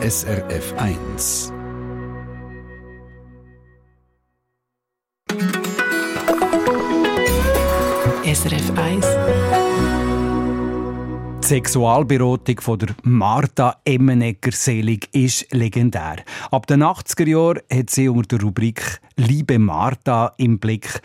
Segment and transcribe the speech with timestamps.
[0.00, 1.52] SRF 1.
[8.22, 9.06] SRF 1.
[11.42, 16.18] Die Sexualberatung von der Martha Emmenegger Selig ist legendär.
[16.52, 21.02] Ab den 80er Jahren hat sie unter der Rubrik Liebe Martha im Blick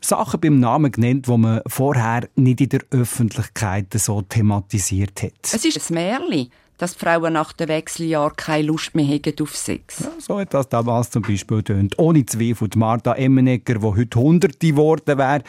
[0.00, 5.32] Sachen beim Namen genannt, die man vorher nicht in der Öffentlichkeit so thematisiert hat.
[5.42, 10.00] Es ist ein Märchen, dass Frauen nach dem Wechseljahr keine Lust mehr haben auf Sex.
[10.00, 11.98] Ja, so hat das damals zum Beispiel tönt.
[11.98, 15.42] Ohne Zweifel, die Martha Emmenegger, die heute Hunderte geworden wäre,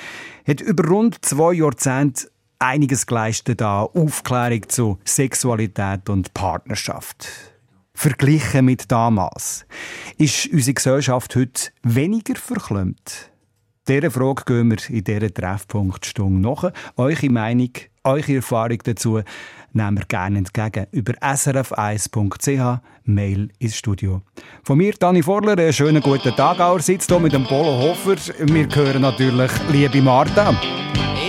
[0.48, 2.30] hat über rund zwei Jahrzehnte
[2.60, 7.28] einiges geleistet an Aufklärung zu Sexualität und Partnerschaft.
[7.94, 9.66] Verglichen mit damals.
[10.18, 13.32] Ist unsere Gesellschaft heute weniger verklemmt?
[13.88, 16.72] Dieser Frage gehen wir in dieser Treffpunktstunde nach.
[16.98, 17.72] Eure Meinung,
[18.08, 19.22] eure Erfahrung dazu
[19.74, 24.22] nehmen wir gerne entgegen über srf1.ch, Mail ins Studio.
[24.64, 26.60] Von mir, Dani Vorler, einen schönen guten Tag.
[26.60, 28.16] Auch sitzt hier mit dem Polo Hofer.
[28.40, 30.52] Wir hören natürlich Liebe Martha.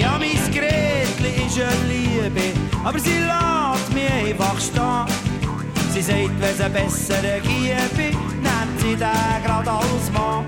[0.01, 2.41] Ja, mein Gretli ist eine Liebe,
[2.85, 5.29] aber sie lässt mich einfach stehen.
[5.93, 10.48] Sie sagt, wenn es einen besseren gäbe, nennt sie den gerade als Mann.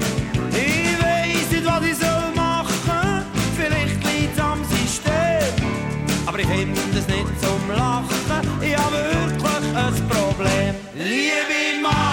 [6.43, 10.75] Aber ich finde es nicht zum Lachen, ich habe wirklich ein Problem.
[10.95, 12.10] Liebe Martha,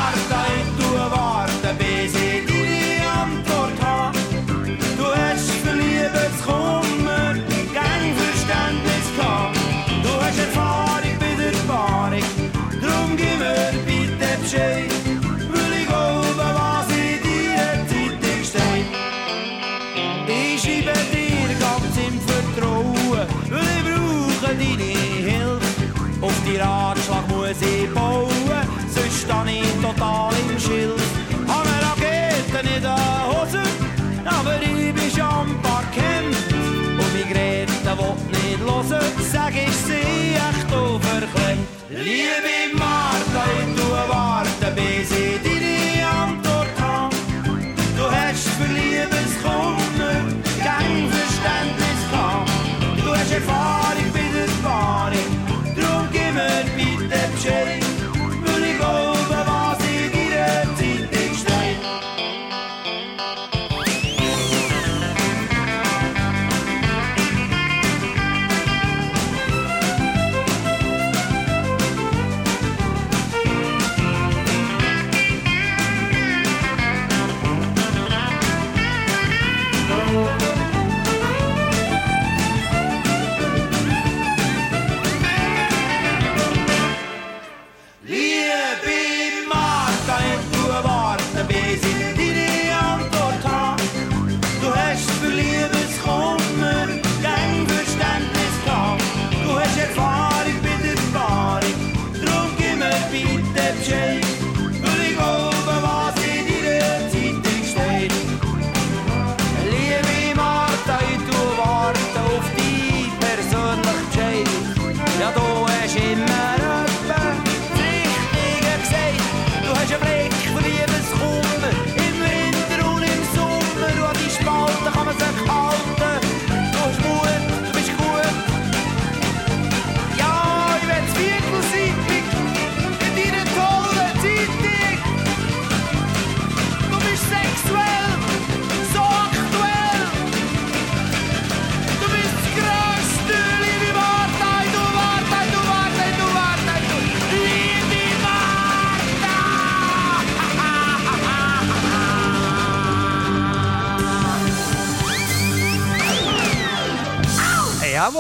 [38.88, 41.68] nicht hören, sag ich sie echt verklemmt.
[41.90, 42.57] Liebe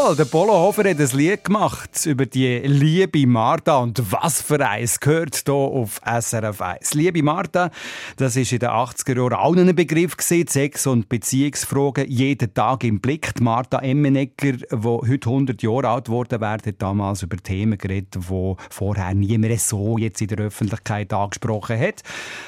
[0.07, 4.65] Jawohl, der Polo Hofer hat ein Lied gemacht über die liebe Martha und was für
[4.65, 6.93] eins gehört hier auf SRF 1.
[6.93, 7.71] Liebe Martha,
[8.15, 12.85] das ist in den 80er Jahren auch ein Begriff gewesen, Sex- und Beziehungsfragen jeden Tag
[12.85, 13.33] im Blick.
[13.35, 18.15] Die Martha Emmenegger, die heute 100 Jahre alt geworden wäre, hat damals über Themen geredet,
[18.15, 22.03] die vorher niemand so jetzt in der Öffentlichkeit angesprochen hat.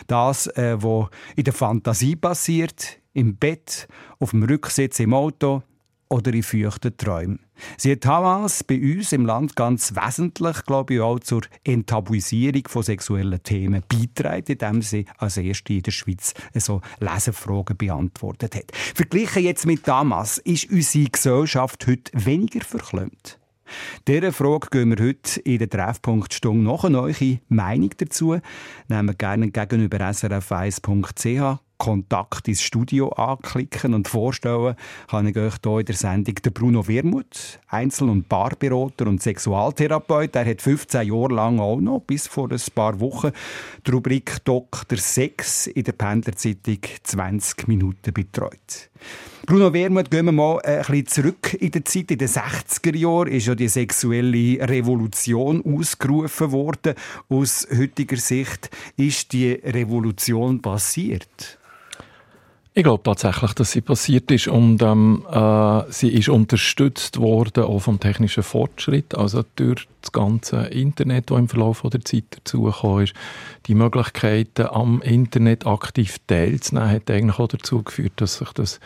[0.07, 3.89] Das, äh, was in der Fantasie passiert, im Bett,
[4.19, 5.63] auf dem Rücksitz im Auto,
[6.09, 7.39] oder in feuchten Träumen.
[7.77, 12.83] Sie hat damals bei uns im Land ganz wesentlich, glaube ich, auch zur Enttabuisierung von
[12.83, 18.71] sexuellen Themen beitragen, indem sie als erste in der Schweiz so Lesefragen beantwortet hat.
[18.73, 23.39] Verglichen jetzt mit damals, ist unsere Gesellschaft heute weniger verklemmt.
[24.07, 28.39] Dieser Frage gehen wir heute in der Treffpunktstunde noch eine neue Meinung dazu.
[28.87, 34.75] Nehmen wir gerne gegenüber srf1.ch Kontakt ins Studio anklicken und vorstellen
[35.09, 40.35] kann ich euch hier in der Sendung den Bruno Wermuth, Einzel- und Paarberater und Sexualtherapeut.
[40.35, 43.31] Er hat 15 Jahre lang auch noch, bis vor ein paar Wochen,
[43.87, 44.97] die Rubrik Dr.
[44.97, 48.89] Sex in der Pendlerzeitung 20 Minuten betreut.
[49.45, 52.11] Bruno Wermuth, gehen wir mal ein bisschen zurück in der Zeit.
[52.11, 56.93] In den 60er Jahren ist ja die sexuelle Revolution ausgerufen worden.
[57.29, 61.57] Aus heutiger Sicht ist die Revolution passiert.
[62.75, 67.79] Ich glaube tatsächlich, dass sie passiert ist und ähm, äh, sie ist unterstützt worden auch
[67.79, 73.13] vom technischen Fortschritt, also durch das ganze Internet, das im Verlauf der Zeit dazugekommen ist.
[73.65, 78.79] Die Möglichkeiten am Internet aktiv teilzunehmen, hat eigentlich auch dazu geführt, dass sich das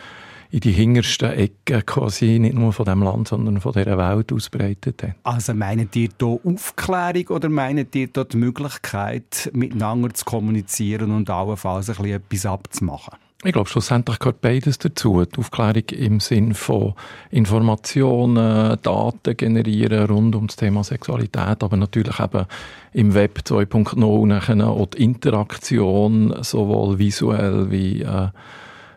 [0.50, 5.02] in die hintersten Ecken quasi nicht nur von dem Land, sondern von dieser Welt ausbreitet
[5.02, 5.16] hat.
[5.24, 11.28] Also meint ihr hier Aufklärung oder meint ihr hier die Möglichkeit, miteinander zu kommunizieren und
[11.28, 13.23] allenfalls ein bisschen etwas abzumachen?
[13.46, 15.22] Ich glaube, schlussendlich gehört beides dazu.
[15.22, 16.94] Die Aufklärung im Sinn von
[17.30, 22.46] Informationen, Daten generieren rund um das Thema Sexualität, aber natürlich eben
[22.94, 28.28] im Web 2.0 auch die Interaktion, sowohl visuell wie äh,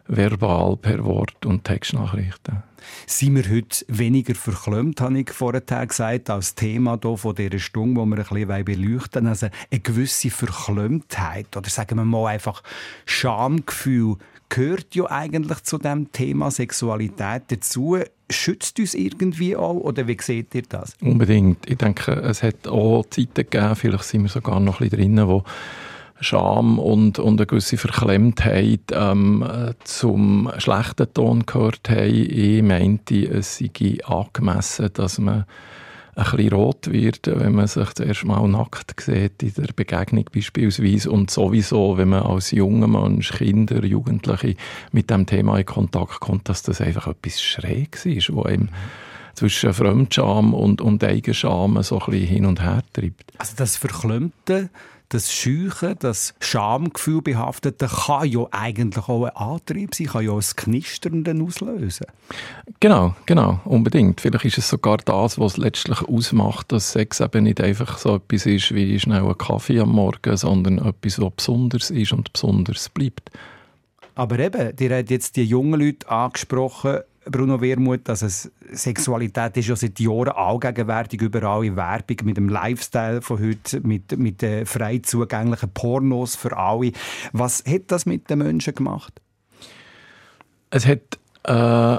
[0.07, 2.63] verbal per Wort und Textnachrichten.
[3.05, 7.99] Sind wir heute weniger verklemmt, habe ich vorher gesagt, als Thema hier von dieser Stunde,
[7.99, 12.63] wo wir ein bisschen beleuchten Also eine gewisse Verklemmtheit oder sagen wir mal einfach
[13.05, 14.15] Schamgefühl
[14.49, 17.97] gehört ja eigentlich zu dem Thema Sexualität dazu.
[18.29, 20.93] Schützt uns irgendwie auch oder wie seht ihr das?
[21.01, 21.69] Unbedingt.
[21.69, 25.27] Ich denke, es hat auch Zeiten gegeben, vielleicht sind wir sogar noch ein bisschen drin,
[25.27, 25.43] wo
[26.19, 29.45] Scham und, und eine gewisse Verklemmtheit ähm,
[29.83, 32.09] zum schlechten Ton gehört haben.
[32.09, 35.45] Ich meinte, es sei angemessen, dass man
[36.17, 41.11] ein bisschen rot wird, wenn man sich zuerst mal nackt sieht, in der Begegnung beispielsweise.
[41.11, 44.55] Und sowieso, wenn man als junger Mensch, Kinder, Jugendliche
[44.91, 48.69] mit dem Thema in Kontakt kommt, dass das einfach etwas Schräges ist, wo einem
[49.37, 53.31] zwischen Fremdscham und, und Eigenscham so ein bisschen hin und her treibt.
[53.37, 54.69] Also das Verklemmte
[55.09, 60.41] das Scheuchen, das Schamgefühl behaftete, kann ja eigentlich auch ein Antrieb sein, kann ja auch
[60.41, 62.07] ein Knistern auslösen.
[62.81, 64.19] Genau, genau, unbedingt.
[64.19, 68.45] Vielleicht ist es sogar das, was letztlich ausmacht, dass Sex eben nicht einfach so etwas
[68.45, 73.31] ist wie schnell ein Kaffee am Morgen, sondern etwas, was besonders ist und besonders bleibt.
[74.15, 79.67] Aber eben, dir hat jetzt die jungen Leute angesprochen, Bruno Wermuth, dass es Sexualität ist
[79.67, 84.65] ja seit Jahren allgegenwärtig überall in Werbung mit dem Lifestyle von heute, mit, mit den
[84.65, 86.91] frei zugänglichen Pornos für alle.
[87.33, 89.21] Was hat das mit den Menschen gemacht?
[90.69, 91.97] Es hat äh,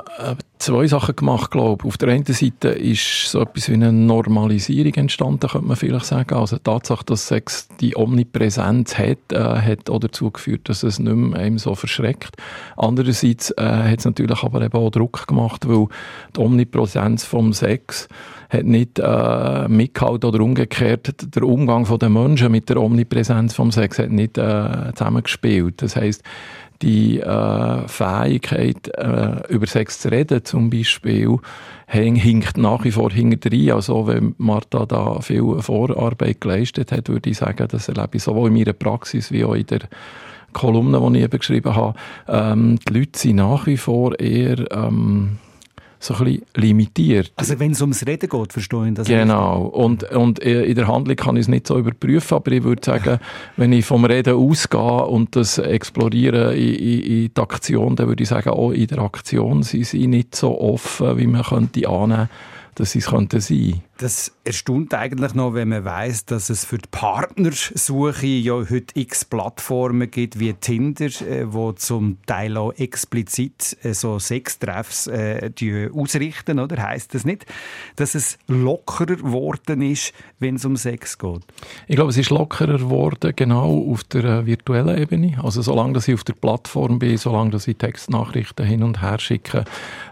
[0.58, 1.88] zwei Sachen gemacht, glaube ich.
[1.88, 6.34] Auf der einen Seite ist so etwas wie eine Normalisierung entstanden, könnte man vielleicht sagen.
[6.34, 10.98] Also die Tatsache, dass Sex die Omnipräsenz hat, äh, hat auch dazu geführt, dass es
[10.98, 12.36] nicht mehr einem so verschreckt.
[12.76, 15.86] Andererseits äh, hat es natürlich aber eben auch Druck gemacht, weil
[16.36, 18.08] die Omnipräsenz vom Sex
[18.50, 23.98] hat nicht äh, mitgehalten oder umgekehrt, der Umgang der Menschen mit der Omnipräsenz vom Sex
[23.98, 25.82] hat nicht äh, zusammengespielt.
[25.82, 26.22] Das heißt
[26.82, 31.38] die äh, Fähigkeit, äh, über Sex zu reden zum Beispiel,
[31.86, 33.76] hinkt nach wie vor hinterher.
[33.76, 38.48] Also wenn Martha da viel Vorarbeit geleistet hat, würde ich sagen, das erlebe ich sowohl
[38.48, 39.80] in meiner Praxis wie auch in der
[40.52, 41.98] Kolumne, die ich eben geschrieben habe.
[42.28, 44.70] Ähm, die Leute sind nach wie vor eher...
[44.70, 45.38] Ähm,
[46.00, 47.32] so ein bisschen limitiert.
[47.36, 49.62] Also wenn es ums Reden geht, verstehe ich das Genau.
[49.62, 53.18] Und, und in der Handlung kann ich es nicht so überprüfen, aber ich würde sagen,
[53.56, 58.22] wenn ich vom Reden ausgehe und das exploriere in, in, in die Aktion, dann würde
[58.22, 62.28] ich sagen, auch in der Aktion sind sie nicht so offen, wie man könnte annehmen,
[62.74, 63.82] dass sie es könnten sein.
[63.98, 69.24] Das erstaunt eigentlich noch, wenn man weiß, dass es für die Partnersuche ja heute x
[69.24, 75.50] Plattformen gibt, wie Tinder, äh, wo zum Teil auch explizit äh, so Sextreffs äh,
[75.92, 76.80] ausrichten, oder?
[76.80, 77.46] Heißt das nicht,
[77.96, 81.42] dass es lockerer geworden ist, wenn es um Sex geht?
[81.88, 85.42] Ich glaube, es ist lockerer geworden, genau auf der äh, virtuellen Ebene.
[85.42, 89.18] Also solange dass ich auf der Plattform bin, solange dass ich Textnachrichten hin und her
[89.18, 89.64] schicke,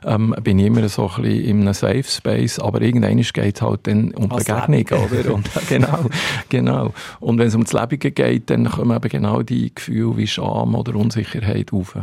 [0.04, 2.58] ähm, bin ich immer so ein bisschen in einem Safe Space.
[2.58, 5.34] Aber irgendwann geht es halt halt dann um Begegnung, oder?
[5.34, 6.06] Und, genau,
[6.48, 6.94] genau.
[7.20, 10.74] Und wenn es um das Leben geht, dann kommen eben genau die Gefühle wie Scham
[10.74, 11.96] oder Unsicherheit auf.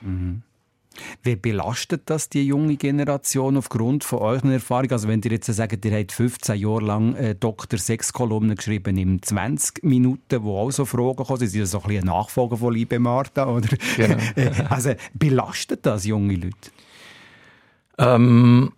[0.00, 0.42] Mhm.
[1.22, 4.92] Wie belastet das die junge Generation aufgrund von euren Erfahrungen?
[4.92, 7.78] Also wenn ihr jetzt sagt, ihr habt 15 Jahre lang äh, Dr.
[7.78, 12.04] Sex-Kolumnen geschrieben in 20 Minuten, wo auch so Fragen kommen, sind ja so ein, bisschen
[12.04, 13.76] ein Nachfolger von Liebe Martha, oder?
[13.96, 14.16] Genau.
[14.68, 16.70] also belastet das junge Leute?
[17.98, 18.72] Ähm,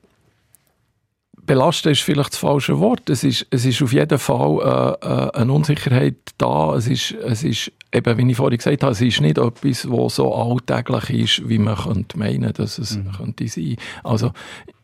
[1.46, 3.08] belasten ist vielleicht das falsche Wort.
[3.08, 6.74] Es ist, es ist auf jeden Fall äh, äh, eine Unsicherheit da.
[6.74, 10.16] Es ist, es ist eben, wie ich vorhin gesagt habe, es ist nicht etwas, was
[10.16, 13.12] so alltäglich ist, wie man könnte meinen, dass es mhm.
[13.12, 13.76] könnte sein.
[14.04, 14.32] Also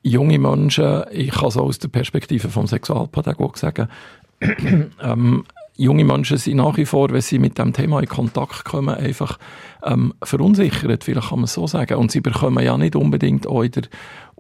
[0.03, 3.89] junge Menschen, ich kann es aus der Perspektive vom Sexualpädagogen sagen,
[5.03, 5.45] ähm,
[5.77, 9.39] junge Menschen sind nach wie vor, wenn sie mit dem Thema in Kontakt kommen, einfach
[9.83, 11.99] ähm, verunsichert, vielleicht kann man es so sagen.
[11.99, 13.85] Und sie bekommen ja nicht unbedingt auch in der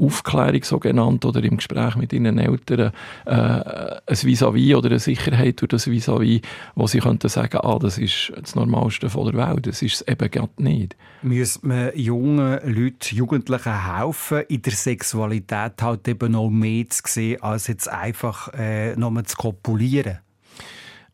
[0.02, 2.92] Aufklärung so genannt oder im Gespräch mit ihren Eltern
[3.24, 6.42] äh, ein Vis-à-vis oder eine Sicherheit durch das Vis-à-vis,
[6.74, 9.66] wo sie könnten sagen, ah, das ist das Normalste von der Welt.
[9.66, 10.96] Das ist es eben gerade nicht.
[11.22, 17.42] Müsste man jungen Leuten, Jugendlichen helfen, in der Sexualität halt eben noch mehr zu sehen,
[17.42, 20.18] als jetzt einfach äh, nur zu kopulieren?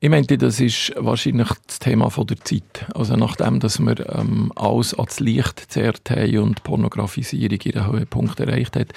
[0.00, 2.87] Ich meinte, das ist wahrscheinlich das Thema von der Zeit.
[2.95, 8.76] Also nachdem, dass wir ähm, alles ans Licht gezerrt haben und Pornografisierung ihren Höhepunkt erreicht
[8.76, 8.93] hat,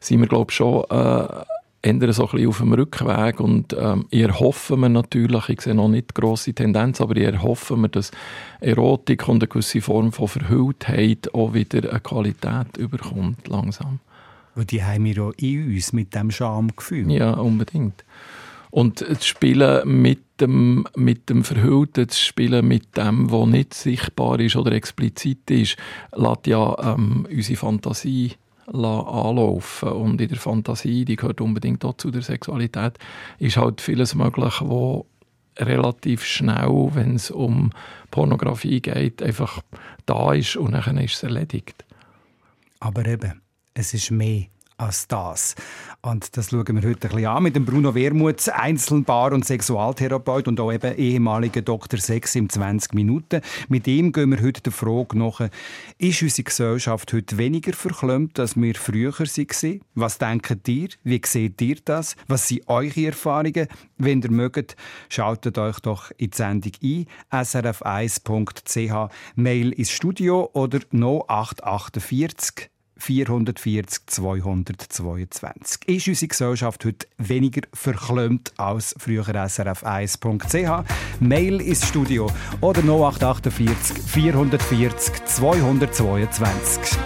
[0.00, 1.44] sind wir, glaube ich, schon äh,
[1.82, 5.74] ändern so ein bisschen auf dem Rückweg und ähm, eher hoffen wir natürlich, ich sehe
[5.74, 8.10] noch nicht grosse Tendenz, aber eher hoffen wir, dass
[8.60, 14.00] Erotik und eine gewisse Form von Verhülltheit auch wieder eine Qualität überkommt, langsam.
[14.54, 17.10] Weil die haben wir ja in uns mit dem Schamgefühl.
[17.12, 18.04] Ja, unbedingt.
[18.76, 24.38] Und das Spielen mit dem, mit dem Verhüllten, das Spielen mit dem, was nicht sichtbar
[24.38, 25.78] ist oder explizit ist,
[26.14, 28.32] lässt ja ähm, unsere Fantasie
[28.66, 29.88] anlaufen.
[29.88, 32.98] Und in der Fantasie, die gehört unbedingt auch zu der Sexualität,
[33.38, 35.06] ist halt vieles möglich, wo
[35.58, 37.70] relativ schnell, wenn es um
[38.10, 39.62] Pornografie geht, einfach
[40.04, 41.86] da ist und dann ist es erledigt.
[42.80, 43.40] Aber eben,
[43.72, 45.54] es ist mehr als das.
[46.02, 50.48] Und das schauen wir heute ein bisschen an mit dem Bruno Wermuth, Einzelbar- und Sexualtherapeut
[50.48, 51.98] und auch eben ehemaliger Dr.
[51.98, 53.40] Sex im 20 Minuten.
[53.68, 55.40] Mit ihm gehen wir heute der Frage nach,
[55.98, 59.80] ist unsere Gesellschaft heute weniger verklemmt, als wir früher waren?
[59.94, 60.88] Was denkt ihr?
[61.04, 62.16] Wie seht ihr das?
[62.28, 63.68] Was sind eure Erfahrungen?
[63.98, 64.76] Wenn ihr mögt,
[65.08, 67.06] schaltet euch doch in die Sendung ein,
[67.44, 75.88] srf1.ch, Mail ins Studio oder 0848 440 222.
[75.88, 80.84] Ist unsere Gesellschaft heute weniger verklemmt als früher srf1.ch?
[81.20, 86.98] Mail ins Studio oder 0848 440 222.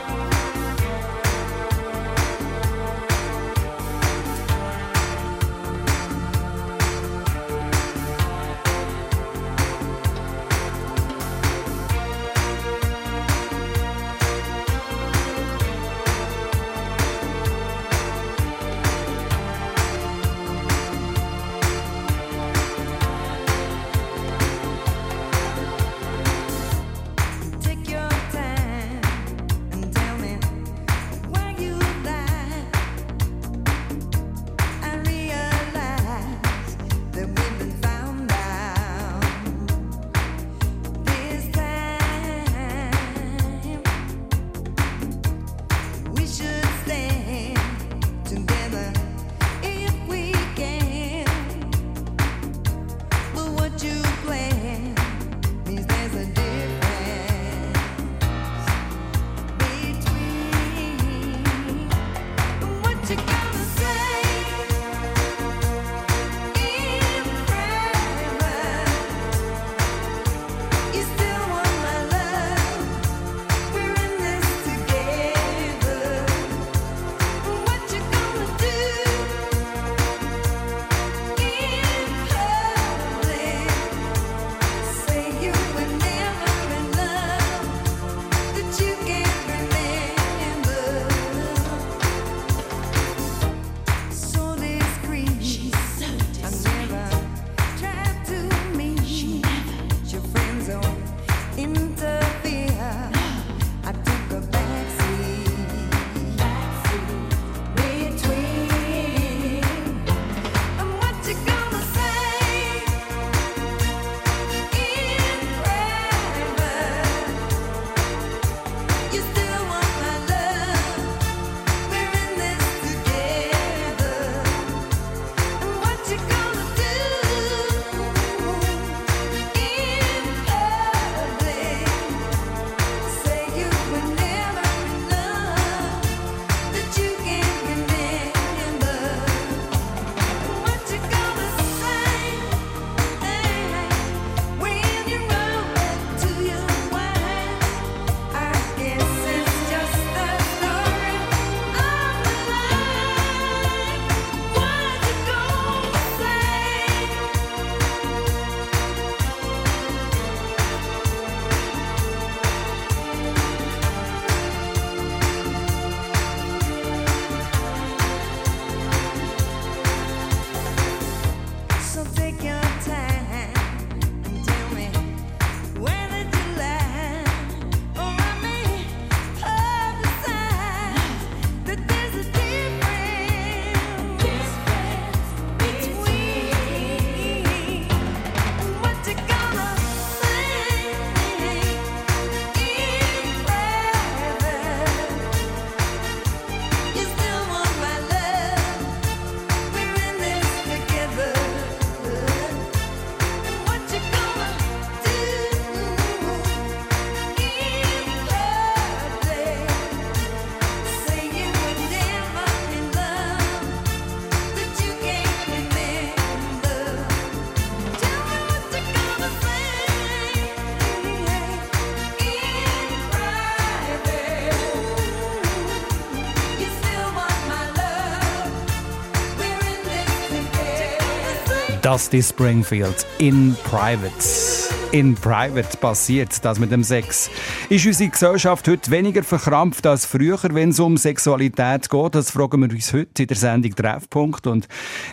[231.82, 234.49] Dusty Springfield in Private.
[234.92, 237.30] In Private passiert das mit dem Sex.
[237.68, 242.14] Ist unsere Gesellschaft heute weniger verkrampft als früher, wenn es um Sexualität geht?
[242.16, 244.48] Das fragen wir uns heute in der Sendung Treffpunkt.
[244.48, 244.66] Und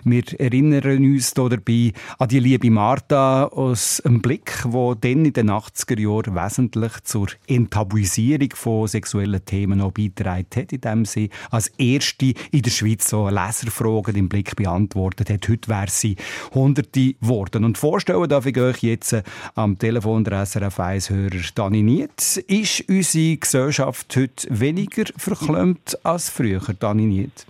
[0.03, 5.51] wir erinnern uns dabei an die liebe Martha aus einem Blick, wo dann in den
[5.51, 12.33] 80er Jahren wesentlich zur Enttabuisierung von sexuellen Themen noch beigetragen hat, indem sie als erste
[12.49, 15.47] in der Schweiz so Leserfragen im Blick beantwortet hat.
[15.47, 16.15] Heute wäre sie
[16.55, 17.63] Hunderte geworden.
[17.63, 19.15] Und vorstellen darf ich euch jetzt
[19.53, 22.43] am Telefon der SRF 1-Hörer Dani Niet.
[22.47, 27.45] Ist unsere Gesellschaft heute weniger verklemmt als früher, Dani Niet?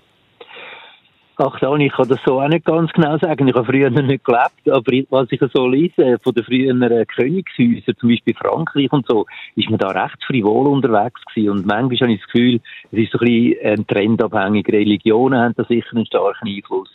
[1.39, 3.47] Ach, Dani, ich kann das so auch nicht ganz genau sagen.
[3.47, 8.09] Ich habe früher nicht gelebt, aber was ich so lese von den früheren Königshäusern, zum
[8.09, 11.51] Beispiel Frankreich und so, ist man da recht frivol unterwegs gewesen.
[11.51, 12.59] Und manchmal habe ich das Gefühl,
[12.91, 14.67] es ist so ein bisschen trendabhängig.
[14.67, 16.89] Religionen haben da sicher einen starken Einfluss.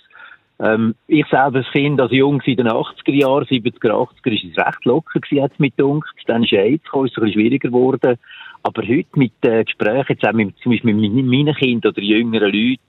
[0.63, 4.65] Ähm, ich selber als Kind, als Jung in den 80er Jahren, 70er, 80er, ist es
[4.65, 6.09] recht locker gewesen, hat mit dunkt.
[6.27, 8.17] Dann ist AIDS gekommen, ist es ein bisschen schwieriger geworden.
[8.63, 12.53] Aber heute mit äh, Gesprächen, jetzt auch mit, zum Beispiel mit meinen Kindern oder jüngeren
[12.53, 12.81] Leuten,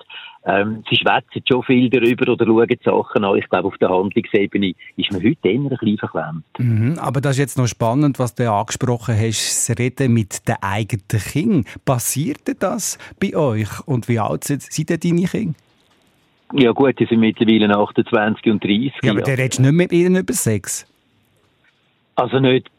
[0.46, 3.38] ähm, sie schwätzen schon viel darüber oder schauen Sachen an.
[3.38, 6.44] Ich glaube, auf der Handlungsebene ist man heute eher ein bisschen verklemmt.
[6.60, 10.58] Mhm, aber das ist jetzt noch spannend, was du angesprochen hast, das Reden mit den
[10.62, 11.66] eigenen Kindern.
[11.86, 13.70] Passiert das bei euch?
[13.88, 15.56] Und wie alt sind, sind deine Kinder?
[16.56, 18.94] Ja gut, die sind mittlerweile 28 und 30.
[19.04, 19.26] Ja, aber ja.
[19.26, 20.86] der redest nicht mit ihnen über Sex?
[22.16, 22.70] Also nicht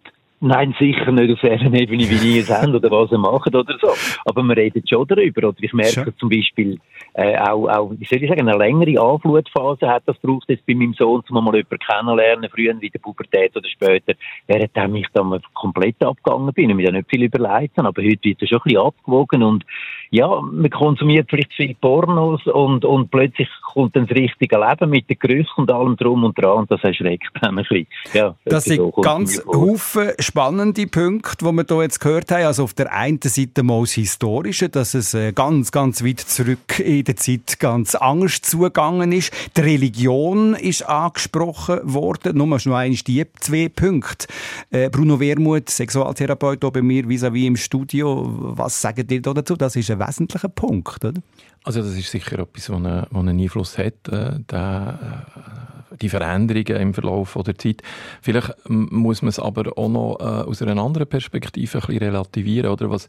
[0.46, 3.78] Nein, sicher nicht auf der Ebene, wie die es haben oder was sie machen oder
[3.80, 3.88] so.
[4.26, 5.48] Aber wir reden schon darüber.
[5.48, 6.18] Oder ich merke schon.
[6.18, 6.78] zum Beispiel
[7.14, 10.74] äh, auch, auch, wie soll ich sagen, eine längere Anflutphase hat das braucht jetzt bei
[10.74, 14.12] meinem Sohn, um mal jemanden kennenlernen, früher wie der Pubertät oder später,
[14.46, 17.88] während ich dann komplett abgegangen bin und mir dann nicht viel überlegt habe.
[17.88, 19.64] Aber heute wird es schon ein bisschen abgewogen und
[20.14, 25.10] ja, man konsumiert vielleicht viel Pornos und, und plötzlich kommt dann das richtige Leben mit
[25.10, 27.88] den Gerüchen und allem drum und dran und das erschreckt dann ein bisschen.
[28.12, 32.44] Ja, das sind so ganz Haufen spannende Punkte, die wir hier jetzt gehört haben.
[32.44, 36.78] Also auf der einen Seite mal das Historische, dass es äh, ganz, ganz weit zurück
[36.78, 39.32] in der Zeit ganz anders zugegangen ist.
[39.56, 42.38] Die Religion ist angesprochen worden.
[42.38, 44.28] Nur noch einmal die zwei Punkte.
[44.70, 48.30] Äh, Bruno Wermuth, Sexualtherapeut hier bei mir vis-à-vis -vis im Studio.
[48.54, 49.56] Was sagen ihr dazu?
[49.56, 51.20] Das ist ein wesentlicher Punkt, oder?
[51.64, 54.92] Also das ist sicher etwas, was einen, Einfluss hat, äh, äh,
[56.00, 57.82] die Veränderungen im Verlauf der Zeit.
[58.20, 62.70] Vielleicht muss man es aber auch noch äh, aus einer anderen Perspektive ein bisschen relativieren,
[62.70, 63.08] oder was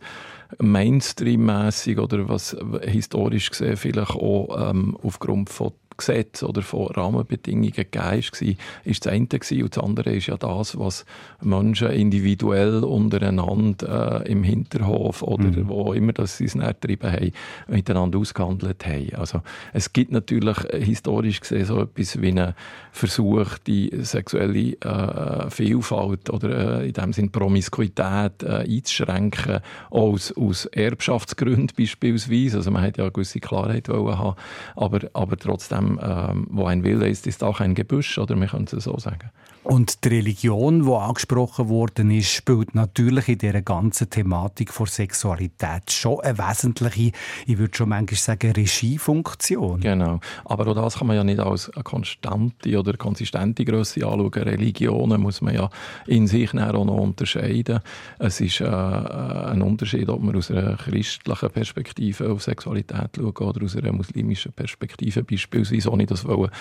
[0.60, 8.06] Mainstream-mässig oder was historisch gesehen vielleicht auch ähm, aufgrund von Gesetz oder von Rahmenbedingungen gegeben
[8.06, 9.64] war, ist das eine gewesen.
[9.64, 11.06] und das andere ist ja das, was
[11.42, 15.70] Menschen individuell untereinander äh, im Hinterhof oder mhm.
[15.70, 17.32] wo immer das sie es getrieben haben,
[17.68, 19.16] miteinander ausgehandelt haben.
[19.16, 19.42] Also
[19.74, 22.54] es gibt natürlich äh, historisch gesehen so etwas wie einen
[22.92, 30.66] Versuch, die sexuelle äh, Vielfalt oder äh, in dem Sinne Promiskuität äh, einzuschränken, aus, aus
[30.66, 32.58] Erbschaftsgründen beispielsweise.
[32.58, 34.36] Also man hat ja eine gewisse Klarheit wollen haben,
[34.76, 38.50] aber, aber trotzdem ähm, ähm, wo ein Wille ist, ist auch ein Gebüsch, oder man
[38.50, 39.32] könnte es so sagen.
[39.66, 45.90] Und die Religion, die angesprochen worden ist, spielt natürlich in dieser ganzen Thematik von Sexualität
[45.90, 47.12] schon eine wesentliche,
[47.48, 49.80] ich würde schon manchmal sagen, Regiefunktion.
[49.80, 50.20] Genau.
[50.46, 54.32] Aber auch das kann man ja nicht als eine konstante oder konsistente Größe anschauen.
[54.34, 55.68] Religionen muss man ja
[56.06, 57.80] in sich auch noch unterscheiden.
[58.20, 63.66] Es ist äh, ein Unterschied, ob man aus einer christlichen Perspektive auf Sexualität schaut oder
[63.66, 66.52] aus einer muslimischen Perspektive beispielsweise, ohne das wollen,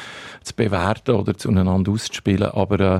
[0.42, 2.50] zu bewerten oder zueinander auszuspielen.
[2.50, 2.93] Aber äh,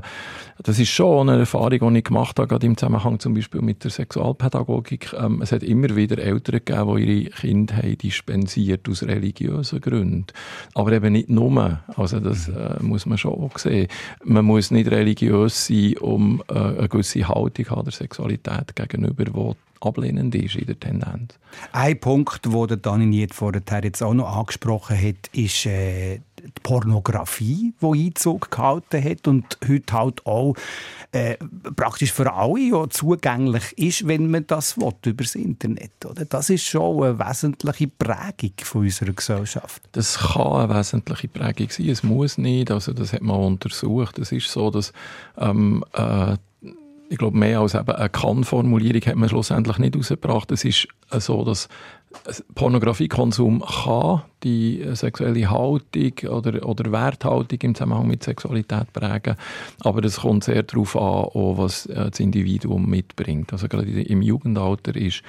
[0.63, 3.83] das ist schon eine Erfahrung, die ich gemacht habe, gerade im Zusammenhang zum Beispiel mit
[3.85, 5.13] der Sexualpädagogik.
[5.19, 10.27] Ähm, es hat immer wieder Eltern gegeben, die ihre Kinder haben dispensiert aus religiösen Gründen.
[10.75, 11.81] Aber eben nicht nur.
[11.97, 13.89] Also das äh, muss man schon auch sehen.
[14.23, 19.57] Man muss nicht religiös sein, um äh, eine gewisse Haltung an der Sexualität gegenüber, die
[19.81, 21.39] ablehnend ist in der Tendenz.
[21.73, 27.75] Ein Punkt, den Dani Niet vorher jetzt auch noch angesprochen hat, ist äh, die Pornografie,
[27.81, 30.55] die Einzug gehalten hat und heute halt auch
[31.13, 31.37] äh,
[31.75, 36.05] praktisch für alle ja zugänglich ist, wenn man das will, über das Internet.
[36.05, 36.25] Oder?
[36.25, 39.83] Das ist schon eine wesentliche Prägung von unserer Gesellschaft.
[39.93, 42.71] Das kann eine wesentliche Prägung sein, es muss nicht.
[42.71, 44.19] Also das hat man untersucht.
[44.19, 44.93] Es ist so, dass
[45.39, 46.37] ähm, äh,
[47.09, 50.51] ich glaube, mehr als eben eine Kann-Formulierung hat man schlussendlich nicht herausgebracht.
[50.51, 51.69] Es ist so, dass
[52.55, 59.37] Pornografiekonsum kann die sexuelle Haltung oder, oder Werthaltung im Zusammenhang mit Sexualität prägen,
[59.81, 63.53] aber es kommt sehr darauf an, was äh, das Individuum mitbringt.
[63.53, 65.23] Also gerade im Jugendalter ist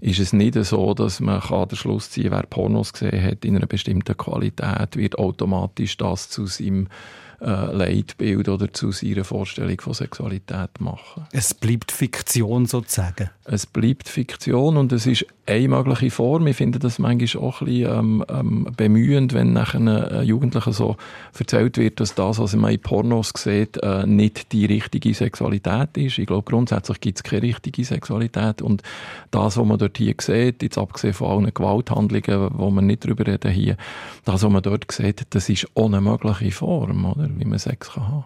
[0.00, 3.56] ist es nicht so, dass man kann den Schluss ziehen wer Pornos gesehen hat in
[3.56, 6.88] einer bestimmten Qualität, wird automatisch das zu seinem
[7.40, 11.26] äh, Leitbild oder zu seiner Vorstellung von Sexualität machen.
[11.32, 13.30] Es bleibt Fiktion sozusagen.
[13.44, 16.46] Es bleibt Fiktion und es ist eine mögliche Form.
[16.46, 20.96] Ich finde das manchmal auch ein bisschen ähm, ähm, bemühend, wenn nachher äh, Jugendlichen so
[21.38, 26.18] erzählt wird, dass das, was man in Pornos sieht, äh, nicht die richtige Sexualität ist.
[26.18, 28.82] Ich glaube, grundsätzlich gibt es keine richtige Sexualität und
[29.30, 33.26] das, was man dort hier sieht, jetzt abgesehen von allen Gewalthandlungen, wo man nicht drüber
[33.26, 33.76] reden hier,
[34.24, 37.25] das, was man dort sieht, das ist ohne mögliche Form, oder?
[37.36, 38.24] Wie man Sex kann haben.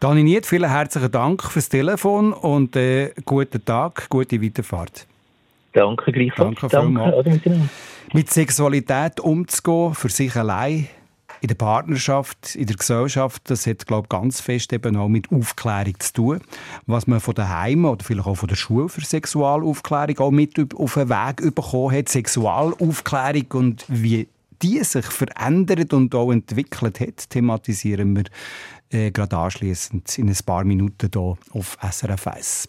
[0.00, 5.06] Dani Niet, vielen herzlichen Dank fürs Telefon und äh, guten Tag, gute Weiterfahrt.
[5.72, 6.60] Danke, gleichfalls.
[6.68, 7.68] Danke, Danke.
[8.12, 10.88] Mit Sexualität umzugehen, für sich allein,
[11.40, 15.30] in der Partnerschaft, in der Gesellschaft, das hat, glaube ich, ganz fest eben auch mit
[15.30, 16.40] Aufklärung zu tun.
[16.86, 20.94] Was man von daheim oder vielleicht auch von der Schule für Sexualaufklärung auch mit auf
[20.94, 22.08] den Weg bekommen hat.
[22.08, 24.26] Sexualaufklärung und wie
[24.62, 28.24] die sich verändert und auch entwickelt hat, thematisieren wir
[28.90, 32.68] äh, gerade anschließend in ein paar Minuten hier auf SRF 1.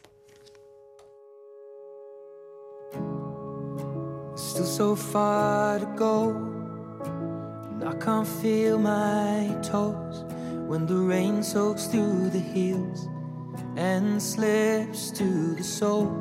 [4.38, 6.36] Still so far to go,
[7.72, 10.26] and I can't feel my toes
[10.68, 13.08] when the rain soaks through the heels
[13.78, 16.12] and slips to the sole.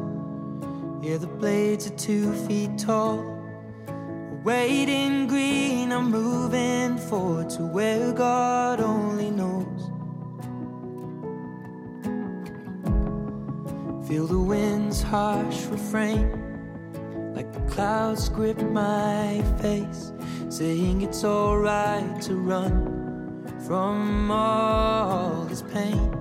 [1.02, 3.33] Yeah, the blades are two feet tall.
[4.44, 9.64] Waiting green, I'm moving forward to where God only knows.
[14.06, 16.30] Feel the wind's harsh refrain,
[17.34, 20.12] like the clouds grip my face,
[20.50, 26.14] saying it's alright to run from all this pain.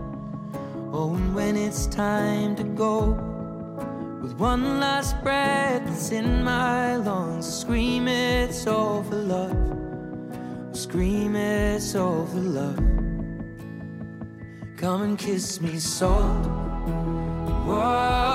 [0.94, 3.33] Oh, and when it's time to go,
[4.24, 9.52] with one last breath that's in my lungs, I scream it's all for love,
[10.72, 12.78] I scream it's all for love.
[14.78, 16.48] Come and kiss me, salt
[17.68, 18.33] water.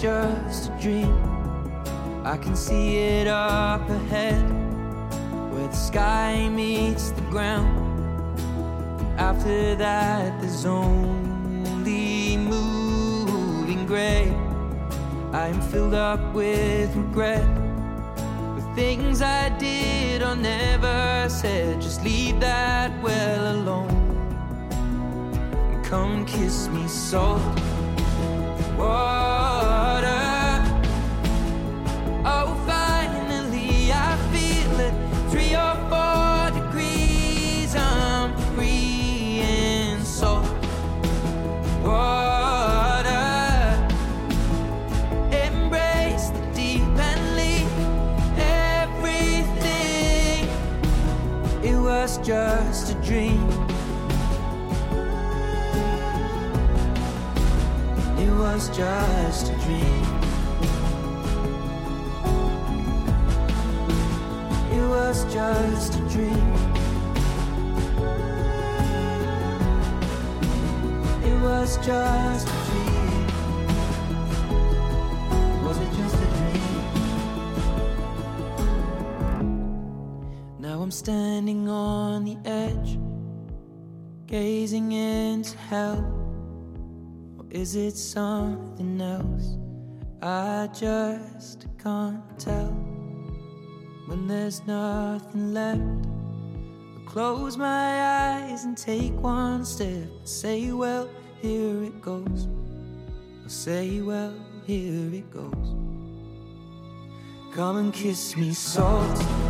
[0.00, 1.14] Just a dream.
[2.24, 4.40] I can see it up ahead
[5.52, 7.76] where the sky meets the ground.
[9.18, 14.32] After that, there's only moving gray.
[15.34, 17.44] I'm filled up with regret.
[18.56, 23.90] The things I did or never said, just leave that well alone.
[25.84, 27.60] Come kiss me, soft.
[28.78, 29.49] water.
[52.22, 53.48] Just a dream.
[58.18, 60.04] It was just a dream.
[64.70, 66.52] It was just a dream.
[71.24, 72.59] It was just
[80.90, 82.98] I'm standing on the edge,
[84.26, 86.02] gazing into hell.
[87.38, 89.56] Or is it something else?
[90.20, 92.72] I just can't tell.
[94.08, 100.08] When there's nothing left, I close my eyes and take one step.
[100.24, 101.08] Say, well,
[101.40, 102.48] here it goes.
[103.44, 104.34] I say, well,
[104.66, 105.68] here it goes.
[107.54, 109.49] Come and kiss me, salt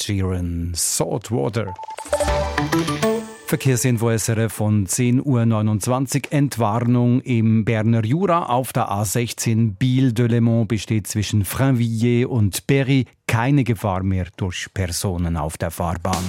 [0.00, 1.74] Sheeran, Saltwater.
[3.46, 6.32] Verkehrsinfo SRF von 10.29 Uhr.
[6.32, 14.02] Entwarnung im Berner Jura auf der A16 Biel-Delemont besteht zwischen Frainvilliers und Berry keine Gefahr
[14.02, 16.24] mehr durch Personen auf der Fahrbahn.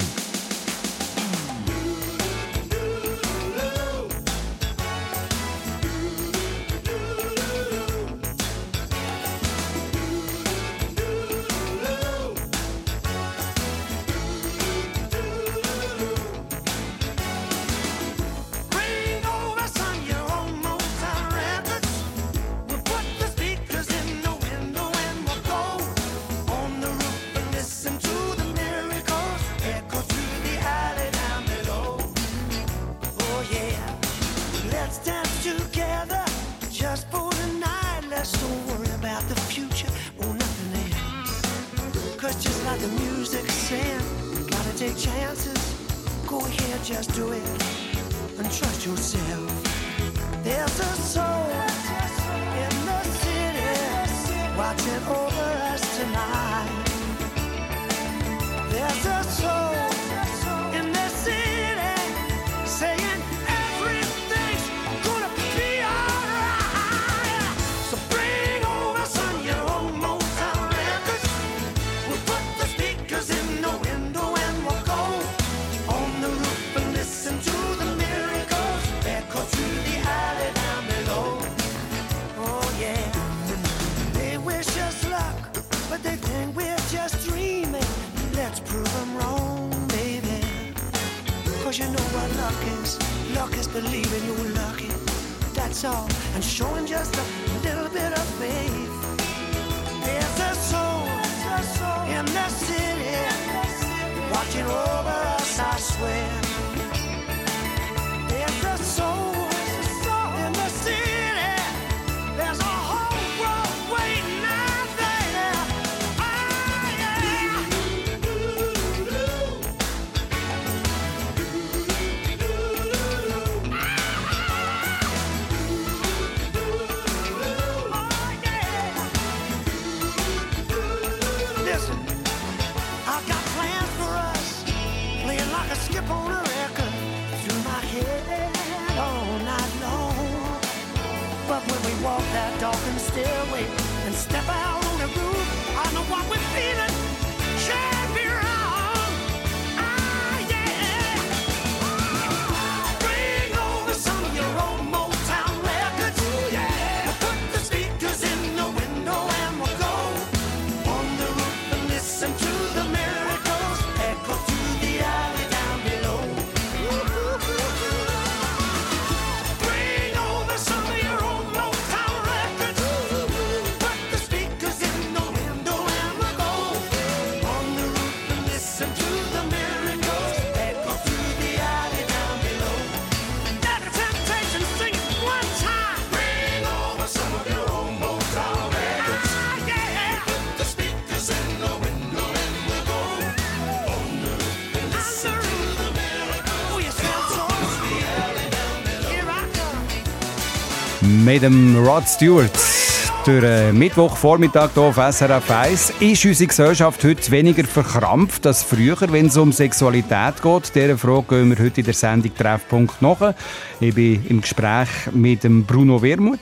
[201.29, 202.78] Mit dem Rod Stewart.
[203.25, 208.97] Durch den Mittwochvormittag hier auf SRF 1 ist unsere Gesellschaft heute weniger verkrampft als früher,
[209.12, 210.73] wenn es um Sexualität geht.
[210.73, 213.36] Dieser Frage gehen wir heute in der Sendung Treffpunkt nach.
[213.82, 216.39] Ich bin im Gespräch mit Bruno Wermuth,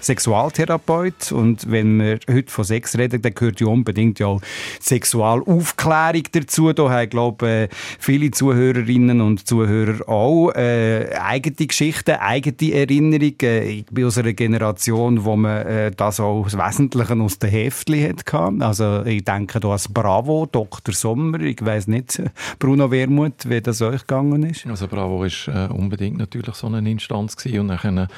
[0.00, 1.32] Sexualtherapeut.
[1.32, 4.40] Und wenn wir heute von Sex reden, dann gehört ja unbedingt ja auch
[4.80, 6.72] Sexualaufklärung dazu.
[6.72, 13.36] Da haben, glaube ich, viele Zuhörerinnen und Zuhörer auch äh, eigene Geschichten, eigene Erinnerungen.
[13.42, 17.50] Äh, Ich bin aus einer Generation, wo man äh, das auch das Wesentliche aus den
[17.50, 18.64] Heftchen hatte.
[18.64, 20.94] Also ich denke da an Bravo, Dr.
[20.94, 21.40] Sommer.
[21.40, 22.22] Ich weiß nicht,
[22.58, 24.66] Bruno Wermuth, wie das euch gegangen ist.
[24.66, 27.60] Also Bravo ist äh, unbedingt natürlich so eine Instanz gewesen.
[27.70, 28.08] und dann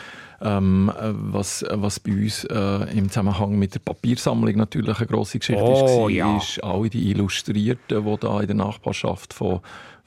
[0.43, 5.39] ähm, äh, was, was bei uns äh, im Zusammenhang mit der Papiersammlung natürlich eine grosse
[5.39, 6.37] Geschichte Oh, ist, ja.
[6.39, 9.61] ist alle die Illustrierten, die da in der Nachbarschaft von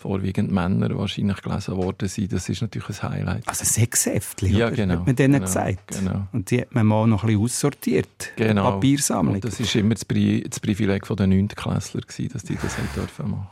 [0.04, 2.32] vorwiegend Männern wahrscheinlich gelesen worden sind.
[2.32, 3.48] Das ist natürlich ein Highlight.
[3.48, 4.76] Also Sexheftchen, Ja, oder?
[4.76, 5.98] genau, hat man denen genau, gesagt.
[5.98, 6.28] genau.
[6.32, 8.34] Und die hat man mal noch ein bisschen aussortiert.
[8.36, 8.72] Genau.
[8.72, 9.36] Papiersammlung.
[9.36, 11.48] Und das ist immer das, Pri das Privileg der 9.
[11.50, 13.48] Klässler, gewesen, dass die das dürfen machen.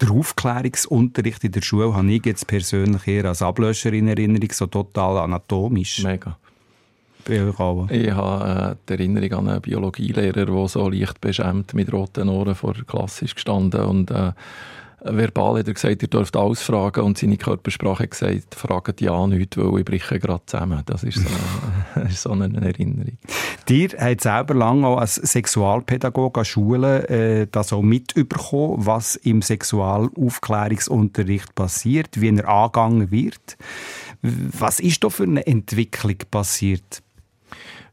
[0.00, 4.66] Der Aufklärungsunterricht in der Schule habe ich jetzt persönlich eher als Ablöscher in Erinnerung, so
[4.66, 6.04] total anatomisch.
[6.04, 6.38] Mega.
[7.28, 12.54] Ich habe äh, die Erinnerung an einen Biologielehrer, der so leicht beschämt mit roten Ohren
[12.54, 14.32] vor der Klasse ist gestanden und äh,
[15.02, 19.26] verbal hat er gesagt, ihr dürft alles fragen und seine Körpersprache hat gesagt, fragt ja
[19.26, 20.82] nicht, weil ich breche gerade zusammen.
[20.86, 21.28] Das ist so
[21.94, 23.18] eine, so eine Erinnerung.
[23.68, 29.42] Dir hat selber lange auch als Sexualpädagoge an Schulen äh, das auch mitbekommen, was im
[29.42, 33.56] Sexualaufklärungsunterricht passiert, wie er angegangen wird.
[34.22, 37.02] Was ist da für eine Entwicklung passiert?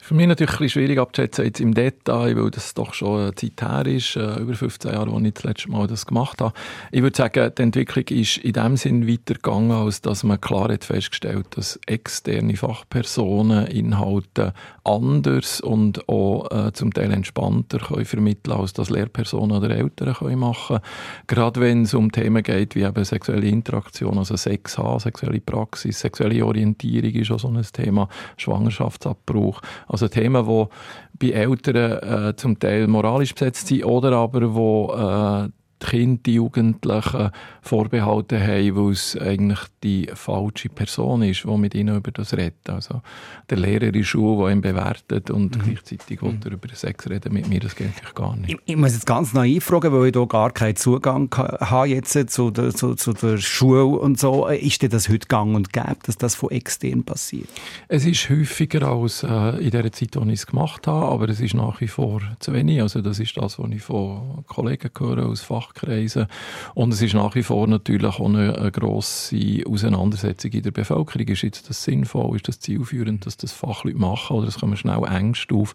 [0.08, 3.34] Für mich natürlich ein bisschen schwierig abzuschätzen jetzt im Detail, weil das doch schon eine
[3.34, 6.54] Zeit her ist, äh, über 15 Jahre, als ich das letzte Mal das gemacht habe.
[6.92, 10.84] Ich würde sagen, die Entwicklung ist in dem Sinn weitergegangen, als dass man klar hat
[10.84, 14.54] festgestellt, dass externe Fachpersonen Inhalte
[14.86, 20.40] anders und auch äh, zum Teil entspannter können vermitteln als das Lehrpersonen oder Eltern können
[20.40, 20.80] machen.
[21.28, 26.00] Gerade wenn es um Themen geht wie eben sexuelle Interaktion, also Sex haben, sexuelle Praxis,
[26.00, 29.62] sexuelle Orientierung ist auch so ein Thema, Schwangerschaftsabbruch.
[29.88, 35.50] Also Themen, die bei Eltern äh, zum Teil moralisch besetzt sind oder aber wo äh,
[35.86, 41.96] Kinder, die Jugendlichen Vorbehalte haben, weil es eigentlich die falsche Person ist, die mit ihnen
[41.98, 42.70] über das redet.
[42.70, 43.02] Also
[43.50, 45.62] der Lehrer in der Schule, der ihn bewertet und mhm.
[45.64, 48.52] gleichzeitig will er über Sex reden mit mir, das geht eigentlich gar nicht.
[48.52, 52.16] Ich, ich muss jetzt ganz naiv fragen, weil ich hier gar keinen Zugang habe jetzt
[52.32, 54.48] zu der, zu, zu der Schule und so.
[54.48, 57.50] Ist dir das heute gang und gäbe, dass das von extern passiert?
[57.88, 61.40] Es ist häufiger als äh, in der Zeit, als ich es gemacht habe, aber es
[61.40, 62.82] ist nach wie vor zu wenig.
[62.82, 65.42] Also das ist das, was ich von Kollegen höre aus
[65.76, 66.28] Fachkreisen.
[66.74, 71.28] Und es ist nach wie vor natürlich auch eine, eine grosse Auseinandersetzung in der Bevölkerung.
[71.28, 72.36] Ist jetzt das sinnvoll?
[72.36, 74.38] Ist das zielführend, dass das Fachleute machen?
[74.38, 75.74] Oder es kommen schnell Ängste auf,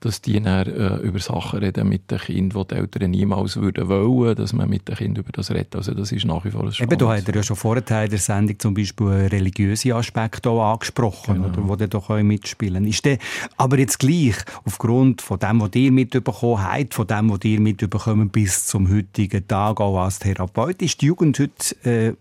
[0.00, 3.88] dass die dann äh, über Sachen reden mit den Kindern, die die Eltern niemals würden
[3.88, 5.76] wollen, dass man mit den Kindern über das redet.
[5.76, 8.18] Also das ist nach wie vor ein Eben, du hast ja schon vorher in der
[8.18, 11.48] Sendung zum Beispiel religiöse Aspekte auch angesprochen, genau.
[11.48, 12.86] oder, wo die doch auch mitspielen.
[12.86, 13.18] Ist der,
[13.56, 18.28] aber jetzt gleich, aufgrund von dem, was ihr mitbekommen habt, von dem, was ihr mitbekommen
[18.30, 22.14] bis zum heutigen Tag auch als Therapeut, ist die Jugend heute äh,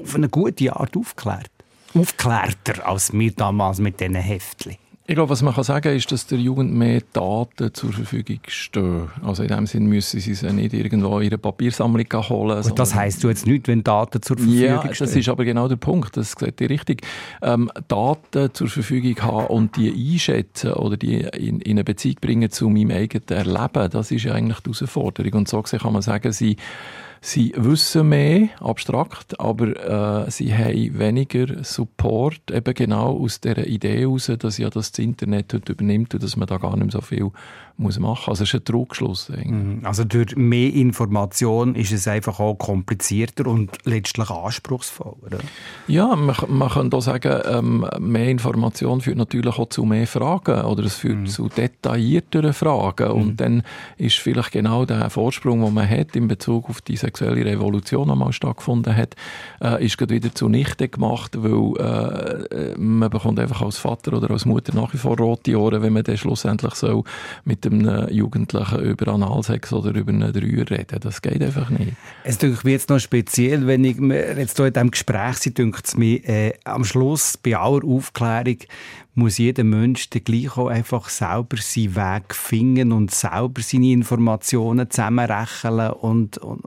[0.00, 1.50] auf eine gute Art aufklärt.
[1.94, 4.76] Aufklärter als wir damals mit diesen Heftchen.
[5.10, 9.08] Ich glaube, was man kann sagen ist, dass der Jugend mehr Daten zur Verfügung stehen.
[9.24, 12.62] Also in dem Sinn müssen sie sie nicht irgendwo in ihre Papiersammlung holen.
[12.62, 14.68] Und das heisst du jetzt nicht, wenn Daten zur Verfügung stehen?
[14.68, 16.14] Ja, das ist aber genau der Punkt.
[16.18, 17.06] Das seht ihr richtig.
[17.40, 22.50] Ähm, Daten zur Verfügung haben und die einschätzen oder die in, in eine Beziehung bringen
[22.50, 25.32] zu meinem eigenen Erleben, das ist ja eigentlich die Herausforderung.
[25.32, 26.58] Und so kann man sagen, sie
[27.20, 34.00] Sie wissen mehr, abstrakt, aber äh, sie haben weniger Support, eben genau aus der Idee
[34.00, 36.92] heraus, dass ja das, das Internet heute übernimmt und dass man da gar nicht mehr
[36.92, 37.30] so viel
[37.78, 38.30] muss machen.
[38.30, 39.30] Also es ist ein Trugschluss.
[39.30, 39.80] Mhm.
[39.84, 45.16] Also durch mehr Information ist es einfach auch komplizierter und letztlich anspruchsvoller.
[45.24, 45.38] Oder?
[45.86, 50.62] Ja, man, man kann da sagen, ähm, mehr Information führt natürlich auch zu mehr Fragen
[50.62, 51.26] oder es führt mhm.
[51.26, 53.22] zu detaillierteren Fragen mhm.
[53.22, 53.62] und dann
[53.96, 58.32] ist vielleicht genau der Vorsprung, den man hat in Bezug auf diese sexuelle Revolution einmal
[58.32, 59.14] stattgefunden hat,
[59.62, 61.76] äh, ist gerade wieder zunichte gemacht, weil
[62.50, 65.92] äh, man bekommt einfach als Vater oder als Mutter nach wie vor rote Ohren, wenn
[65.92, 67.04] man dann schlussendlich so
[67.44, 71.00] mit einem Jugendlichen über Analsex oder über einen Dreier reden.
[71.00, 71.92] Das geht einfach nicht.
[72.24, 75.86] Es denke mir jetzt noch speziell, wenn ich jetzt hier in diesem Gespräch bin, denkt
[75.86, 78.58] es mir, äh, am Schluss bei aller Aufklärung
[79.18, 84.88] muss jeder Mensch dann gleich auch einfach selber seinen Weg finden und selber seine Informationen
[84.88, 86.62] zusammenrechnen und, und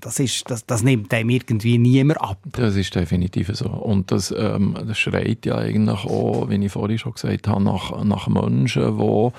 [0.00, 2.38] das, ist, das, das nimmt einem irgendwie niemand ab.
[2.52, 3.68] Das ist definitiv so.
[3.68, 8.04] Und das, ähm, das schreit ja eigentlich auch, wie ich vorhin schon gesagt habe, nach,
[8.04, 9.30] nach Menschen, die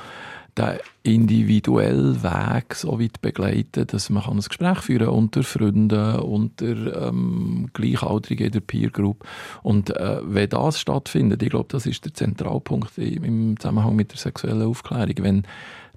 [0.57, 7.07] den individuellen Weg so weit begleiten, dass man ein Gespräch führen kann unter Freunden, unter
[7.07, 9.27] ähm, Gleichaltrigen in der Peer Group.
[9.63, 14.17] Und äh, wenn das stattfindet, ich glaube, das ist der Zentralpunkt im Zusammenhang mit der
[14.17, 15.43] sexuellen Aufklärung, wenn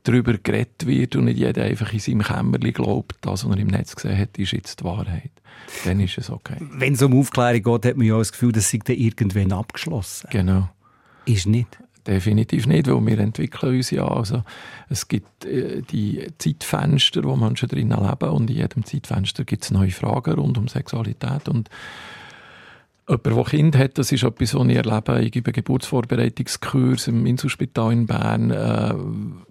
[0.02, 3.68] darüber geredet wird und nicht jeder einfach in seinem Kämmerchen glaubt, das, was er im
[3.68, 5.30] Netz gesehen hat, ist jetzt die Wahrheit.
[5.84, 6.56] Dann ist es okay.
[6.60, 10.28] Wenn es um Aufklärung geht, hat man ja das Gefühl, das sei dann irgendwann abgeschlossen.
[10.30, 10.68] Genau.
[11.26, 11.78] Ist nicht.
[12.08, 14.08] Definitiv nicht, weil wir entwickeln uns ja.
[14.08, 14.42] Also,
[14.88, 19.70] es gibt äh, die Zeitfenster, wo Menschen drinnen leben und in jedem Zeitfenster gibt es
[19.70, 21.68] neue Fragen rund um Sexualität und
[23.08, 25.22] Jemand, der Kind hat, das ist etwas, was ich erlebe.
[25.22, 28.50] Ich gebe Geburtsvorbereitungskurs im Inselspital in Bern.
[28.50, 28.94] Äh,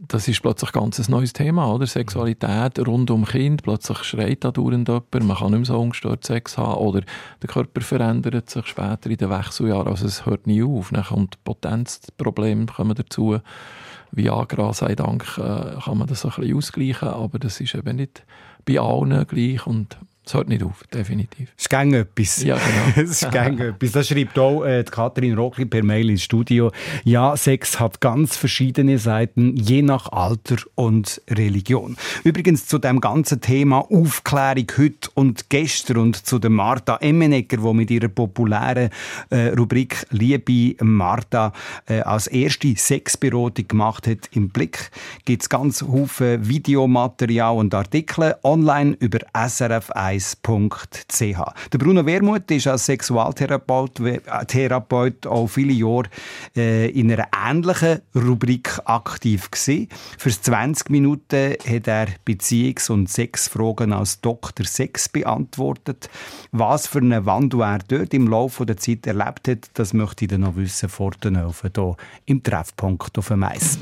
[0.08, 1.88] das ist plötzlich ein ganz neues Thema, oder?
[1.88, 3.64] Sexualität rund um Kind.
[3.64, 5.12] Plötzlich schreit da dauernd jemand.
[5.12, 6.78] Man kann nicht mehr so ungestört Sex haben.
[6.78, 7.02] Oder
[7.42, 9.88] der Körper verändert sich später in den Wechseljahren.
[9.88, 10.92] Also es hört nie auf.
[10.92, 13.40] Dann kommt Potenzprobleme kommen dazu.
[14.12, 18.24] Viagra sei Dank äh, kann man das ein bisschen ausgleichen, aber das ist eben nicht
[18.66, 19.98] bei allen gleich und
[20.28, 21.54] Es hört nicht auf, definitiv.
[21.56, 22.44] Es ist gang etwas.
[22.44, 22.92] Ja, genau.
[23.10, 23.94] es ist gang etwas.
[23.94, 26.70] Das schreibt auch äh, die Katrin Rockli per Mail ins Studio.
[27.06, 31.96] Ja, Sex hat ganz verschiedene Seiten, je nach Alter und Religion.
[32.26, 37.74] Übrigens zu dem ganzen Thema Aufklärung heute und gestern und zu der Martha Emmenegger, die
[37.74, 38.90] mit ihrer populären
[39.30, 41.54] äh, Rubrik Liebe Martha
[41.88, 44.92] äh, als erste Sexberatung gemacht hat im Blick,
[45.24, 49.20] gibt es ganz viele Videomaterial und Artikel online über
[50.18, 56.10] srf1 der Bruno Wermuth ist als Sexualtherapeut äh, Therapeut auch viele Jahre
[56.56, 59.90] äh, in einer ähnlichen Rubrik aktiv gewesen.
[60.18, 64.66] Für 20 Minuten hat er Beziehungs- und Sexfragen als Dr.
[64.66, 66.10] Sex beantwortet.
[66.52, 70.30] Was für eine Wandel er dort im Laufe der Zeit erlebt hat, das möchte ich
[70.30, 71.96] dann noch wissen vor den Öfen hier
[72.26, 73.78] im Treffpunkt auf dem Eis.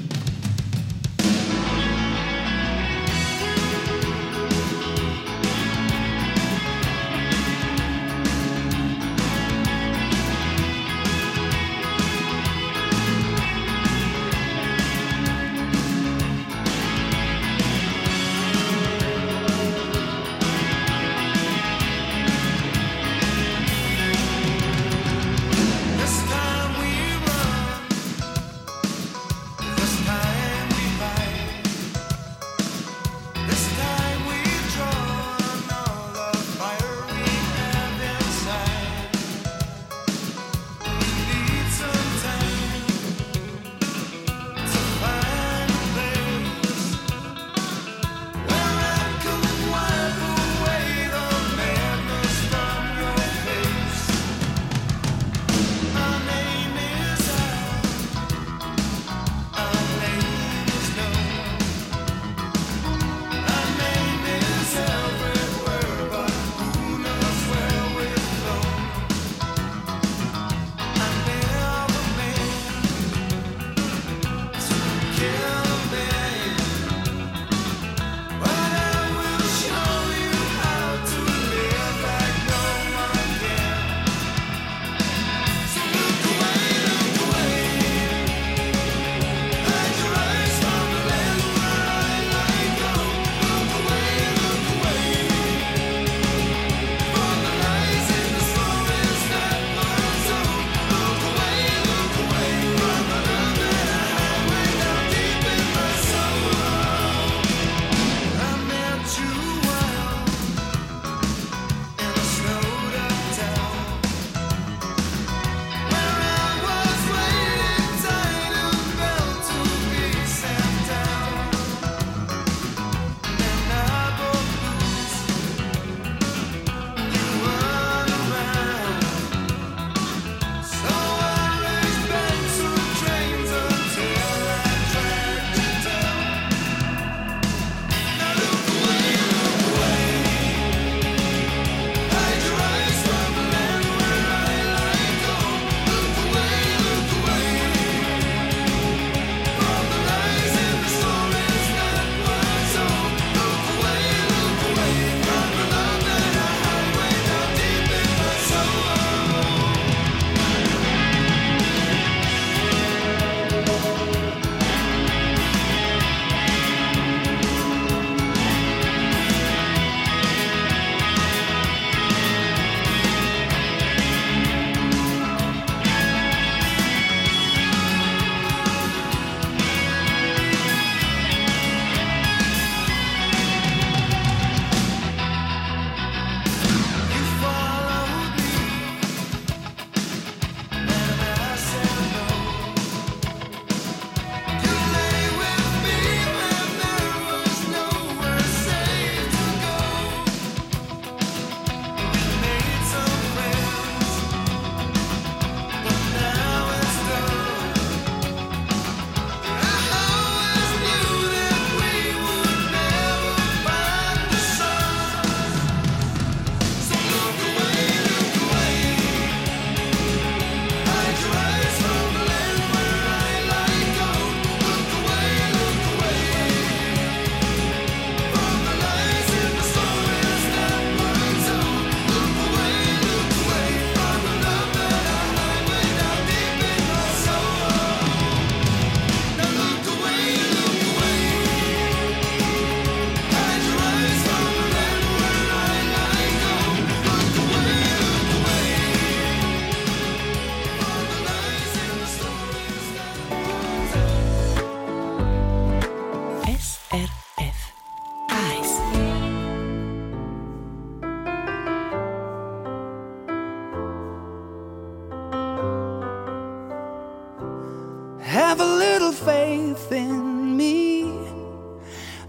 [269.76, 271.04] Faith in me.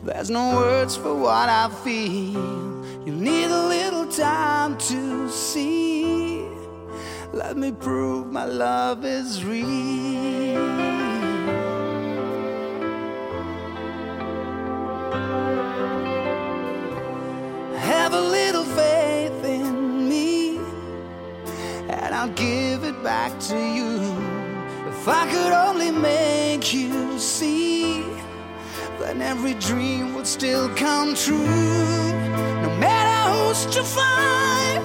[0.03, 2.85] There's no words for what I feel.
[3.05, 6.47] You need a little time to see.
[7.33, 9.67] Let me prove my love is real.
[17.77, 20.59] Have a little faith in me,
[21.89, 24.01] and I'll give it back to you.
[24.89, 28.03] If I could only make you see,
[28.99, 32.12] then every dream would still come true.
[32.62, 34.83] No matter who's to find,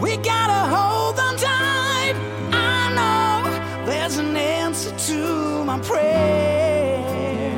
[0.00, 2.14] we gotta hold on tight.
[2.52, 7.52] I know there's an answer to my prayer.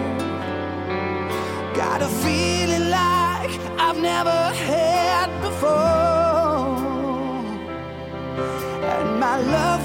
[1.75, 5.69] Got a feeling like I've never had before.
[8.93, 9.78] And my love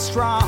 [0.00, 0.39] strong.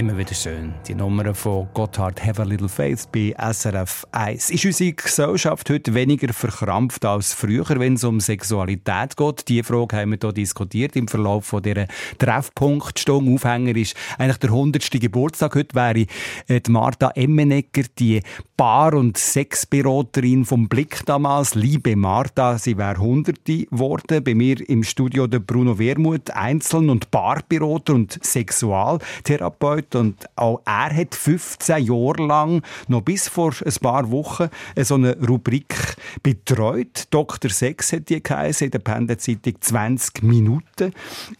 [0.00, 0.72] Immer wieder schön.
[0.88, 4.48] Die Nummer von Gotthard Have a Little Faith bei SRF 1.
[4.48, 9.46] Ist unsere Gesellschaft heute weniger verkrampft als früher, wenn es um Sexualität geht?
[9.46, 11.84] Diese Frage haben wir hier diskutiert im Verlauf von dieser
[12.16, 13.34] Treffpunktstunde.
[13.34, 14.90] Aufhänger ist eigentlich der 100.
[14.90, 15.54] Geburtstag.
[15.54, 16.06] Heute wäre
[16.48, 18.22] äh, die Martha Emmenegger, die
[18.56, 21.54] Paar- und Sexberaterin vom Blick damals.
[21.54, 24.24] Liebe Martha, sie wäre Hunderte geworden.
[24.24, 29.89] Bei mir im Studio der Bruno Wermuth, Einzeln- und Paarberater und Sexualtherapeut.
[29.94, 35.16] Und auch er hat 15 Jahre lang, noch bis vor ein paar Wochen, so eine
[35.26, 37.04] Rubrik betreut.
[37.10, 37.50] Dr.
[37.50, 40.92] Sex hat die geheißen, in der Pendelzeitung 20 Minuten.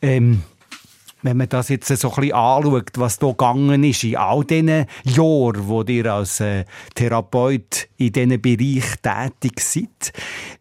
[0.03, 0.43] Ähm,
[1.23, 4.87] wenn man das jetzt so ein bisschen anschaut, was da gegangen ist in all diesen
[5.05, 10.13] Jahren, wo ihr als äh, Therapeut in diesen Bereich tätig seid,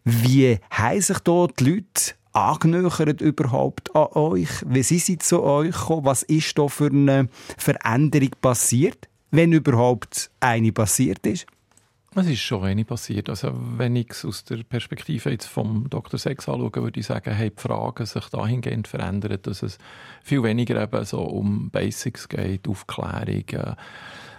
[0.04, 4.48] wie haben sich da die Leute angenöchert überhaupt an euch?
[4.66, 6.04] Wie sind sie zu euch gekommen?
[6.04, 9.08] Was ist da für eine Veränderung passiert?
[9.30, 11.46] Wenn überhaupt eine passiert ist?
[12.16, 13.28] Es ist schon wenig passiert.
[13.28, 16.18] Also, wenn ich es aus der Perspektive jetzt vom Dr.
[16.18, 19.78] Sex anschaue, würde ich sagen, haben die Fragen sich dahingehend verändert, dass es
[20.20, 23.76] viel weniger eben so um Basics geht, Aufklärung, äh,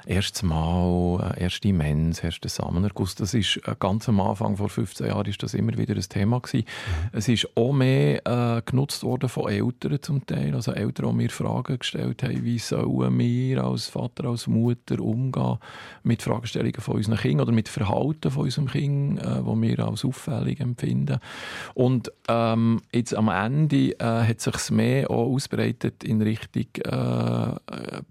[0.05, 3.15] erstes Mal, äh, erste Mens, erster Samenerguss.
[3.15, 6.39] Das ist äh, ganz am Anfang, vor 15 Jahren, ist das immer wieder ein Thema
[6.39, 6.65] gewesen.
[6.65, 7.17] Mhm.
[7.17, 10.55] Es ist auch mehr äh, genutzt worden von Eltern zum Teil.
[10.55, 15.57] Also Eltern, die mir Fragen gestellt haben, wie sollen wir als Vater, als Mutter umgehen
[16.03, 20.05] mit Fragestellungen von unseren Kindern oder mit Verhalten von unserem Kind, äh, wo wir als
[20.05, 21.19] auffällig empfinden.
[21.73, 27.55] Und ähm, jetzt am Ende äh, hat sich mehr auch ausbreitet in Richtung äh,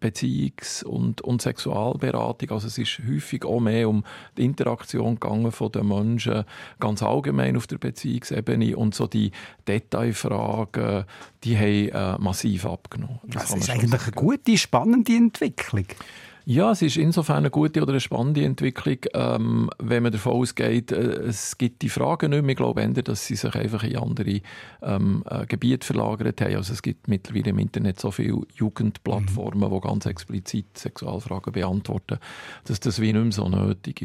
[0.01, 2.51] Beziehungs- und, und Sexualberatung.
[2.51, 4.05] Also es ist häufig auch mehr um
[4.37, 6.45] die Interaktion gegangen von den Menschen
[6.79, 9.33] ganz allgemein auf der Beziehungsebene und so die
[9.69, 11.05] Detailfragen,
[11.45, 13.21] die haben äh, massiv abgenommen.
[13.25, 15.87] Das, das ist eigentlich eine gute, spannende Entwicklung.
[16.51, 20.91] Ja, es ist insofern eine gute oder eine spannende Entwicklung, ähm, wenn man davon ausgeht,
[20.91, 20.97] äh,
[21.29, 22.51] es gibt die Fragen nicht mehr.
[22.51, 24.41] Ich glaube eher, dass sie sich einfach in andere
[24.83, 26.57] ähm, äh, Gebiete verlagert haben.
[26.57, 29.75] Also es gibt mittlerweile im Internet so viele Jugendplattformen, mhm.
[29.77, 32.19] die ganz explizit Sexualfragen beantworten,
[32.65, 34.03] dass das wie nicht mehr so nötig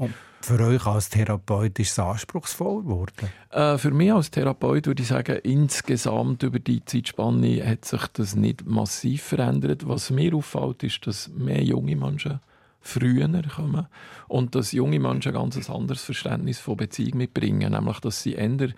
[0.00, 0.08] war.
[0.44, 3.30] Für euch als Therapeut ist es anspruchsvoll geworden?
[3.48, 8.36] Äh, für mich als Therapeut würde ich sagen, insgesamt über die Zeitspanne hat sich das
[8.36, 9.88] nicht massiv verändert.
[9.88, 12.40] Was mir auffällt, ist, dass mehr junge Menschen
[12.82, 13.26] früher
[13.56, 13.86] kommen
[14.28, 18.68] und dass junge Menschen ein ganz anderes Verständnis von Beziehung mitbringen, nämlich dass sie eher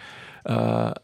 [0.44, 0.94] äh,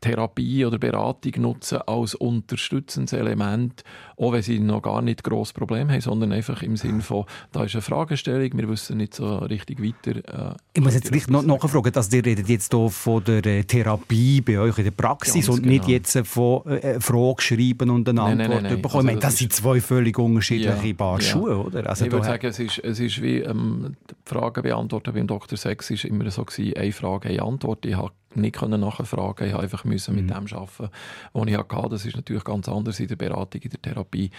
[0.00, 3.84] Therapie oder Beratung nutzen als unterstützendes Element,
[4.16, 7.64] auch wenn sie noch gar nicht groß Problem haben, sondern einfach im Sinn von, da
[7.64, 10.50] ist eine Fragestellung, wir wissen nicht so richtig weiter.
[10.52, 13.64] Äh, ich muss jetzt vielleicht noch nachfragen, dass ihr redet jetzt hier von der äh,
[13.64, 15.72] Therapie bei euch in der Praxis Ganz und genau.
[15.72, 19.08] nicht jetzt von äh, Fragen schreiben und eine Antwort nein, nein, nein, bekommen.
[19.08, 21.88] Also das, das sind zwei völlig unterschiedliche ja, Paar Schuhe, oder?
[21.88, 25.56] Also ich würde sagen, es ist, es ist wie ähm, die Fragen beantworten beim Dr.
[25.58, 27.86] Sex ist immer so gewesen, eine Frage, eine Antwort.
[27.86, 30.28] Ich habe nicht nachfragen Ich habe einfach müssen mit mhm.
[30.28, 30.90] dem arbeiten,
[31.32, 31.88] was ich hatte.
[31.90, 34.30] Das ist natürlich ganz anders in der Beratung, in der Therapie.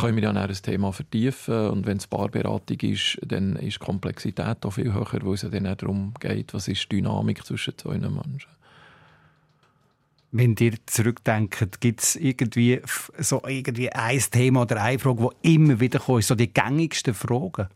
[0.00, 4.64] Können wir dann ein Thema vertiefen und wenn es Paarberatung ist, dann ist die Komplexität
[4.64, 7.98] auch viel höher, weil es dann auch darum geht, was ist die Dynamik zwischen zwei
[7.98, 8.50] Menschen.
[10.36, 12.80] Wenn ihr zurückdenkt, gibt es irgendwie
[13.18, 17.68] so irgendwie ein Thema oder eine Frage, die immer wieder kommt, so die gängigsten Fragen?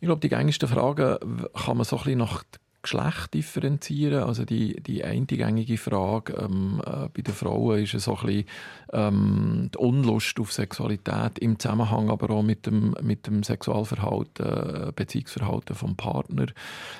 [0.00, 1.16] Ich glaube, die gängigsten Fragen
[1.54, 2.44] kann man so ein bisschen nach
[2.86, 4.22] Geschlecht differenzieren.
[4.22, 8.44] Also die, die eingängige Frage ähm, äh, bei den Frauen ist so ein bisschen
[8.92, 14.92] ähm, die Unlust auf Sexualität im Zusammenhang aber auch mit dem, mit dem Sexualverhalten, äh,
[14.94, 16.46] Beziehungsverhalten vom Partner.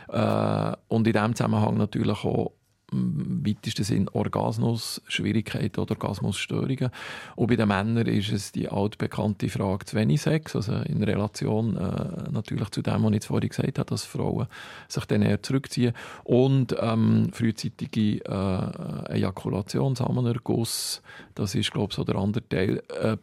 [0.09, 2.53] Äh, und in diesem Zusammenhang natürlich auch
[2.93, 6.91] im weitesten Sinn Orgasmusschwierigkeiten oder Orgasmusstörungen.
[7.35, 11.77] Und bei den Männern ist es die altbekannte Frage zu wenig Sex, also in Relation
[11.77, 14.47] äh, natürlich zu dem, was ich vorhin gesagt habe, dass Frauen
[14.89, 21.03] sich dann eher zurückziehen und ähm, frühzeitige äh, Ejakulation, Samenerguss,
[21.35, 23.17] das ist glaube ich so der andere Teil, äh,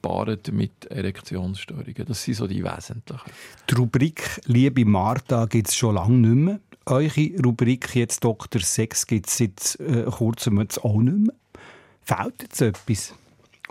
[0.52, 2.06] mit Erektionsstörungen.
[2.06, 3.32] Das sind so die wesentlichen.
[3.70, 6.60] Die Rubrik «Liebe Martha» gibt es schon lange nicht mehr.
[6.86, 8.62] Eure Rubrik jetzt Dr.
[8.62, 11.34] Sex gibt es seit äh, kurzem jetzt auch nicht mehr.
[12.02, 13.14] Fehlt jetzt etwas?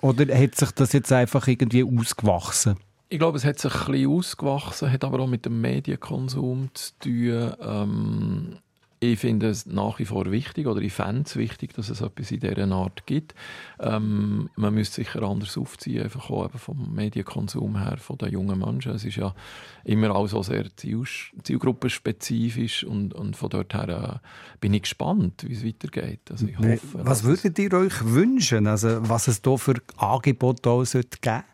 [0.00, 2.76] Oder hat sich das jetzt einfach irgendwie ausgewachsen?
[3.08, 6.92] Ich glaube, es hat sich ein bisschen ausgewachsen, hat aber auch mit dem Medienkonsum zu
[6.98, 7.54] tun.
[7.60, 8.56] Ähm,
[9.02, 12.30] ich finde es nach wie vor wichtig, oder ich fände es wichtig, dass es etwas
[12.30, 13.34] in dieser Art gibt.
[13.80, 18.92] Ähm, man müsste sicher anders aufziehen, einfach auch vom Medienkonsum her, von den jungen Menschen.
[18.92, 19.34] Es ist ja
[19.82, 21.02] immer auch so sehr ziel
[21.42, 26.30] zielgruppenspezifisch und, und von dort her äh, bin ich gespannt, wie es weitergeht.
[26.30, 30.84] Also ich hoffe, was würdet ihr euch wünschen, also was es hier für Angebote geben
[30.84, 31.44] sollte?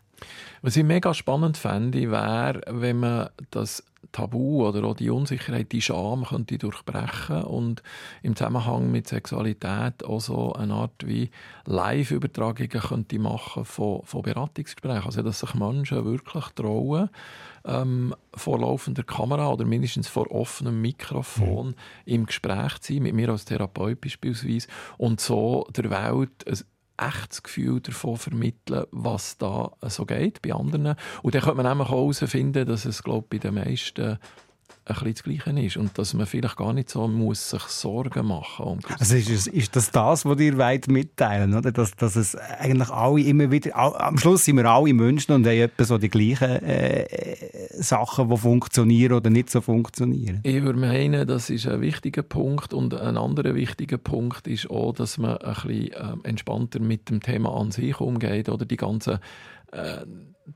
[0.61, 5.81] Was ich mega spannend fände, wäre, wenn man das Tabu oder auch die Unsicherheit, die
[5.81, 7.83] Scham könnte durchbrechen und
[8.23, 11.29] im Zusammenhang mit Sexualität auch so eine Art wie
[11.65, 15.05] Live-Übertragungen könnte machen von, von Beratungsgesprächen.
[15.05, 17.09] Also, dass sich Menschen wirklich trauen,
[17.65, 21.75] ähm, vor laufender Kamera oder mindestens vor offenem Mikrofon mhm.
[22.05, 26.59] im Gespräch zu sein, mit mir als Therapeut beispielsweise, und so der Welt ein
[26.99, 30.95] echtes Gefühl davon vermitteln, was da so geht bei anderen.
[31.21, 34.19] Und dann könnte man nämlich auch herausfinden, dass es, glaube ich, bei den meisten
[34.89, 38.27] ein bisschen das Gleiche ist und dass man vielleicht gar nicht so muss sich Sorgen
[38.27, 41.71] machen um Also ist, ist das das, was ihr weit mitteilen, oder?
[41.71, 45.57] Dass, dass es eigentlich alle immer wieder, am Schluss sind wir alle Menschen und haben
[45.57, 47.05] etwa so die gleichen äh,
[47.71, 50.39] Sachen, die funktionieren oder nicht so funktionieren.
[50.43, 54.93] Ich würde meinen, das ist ein wichtiger Punkt und ein anderer wichtiger Punkt ist auch,
[54.93, 59.19] dass man ein bisschen äh, entspannter mit dem Thema an sich umgeht oder die ganzen
[59.71, 60.05] äh,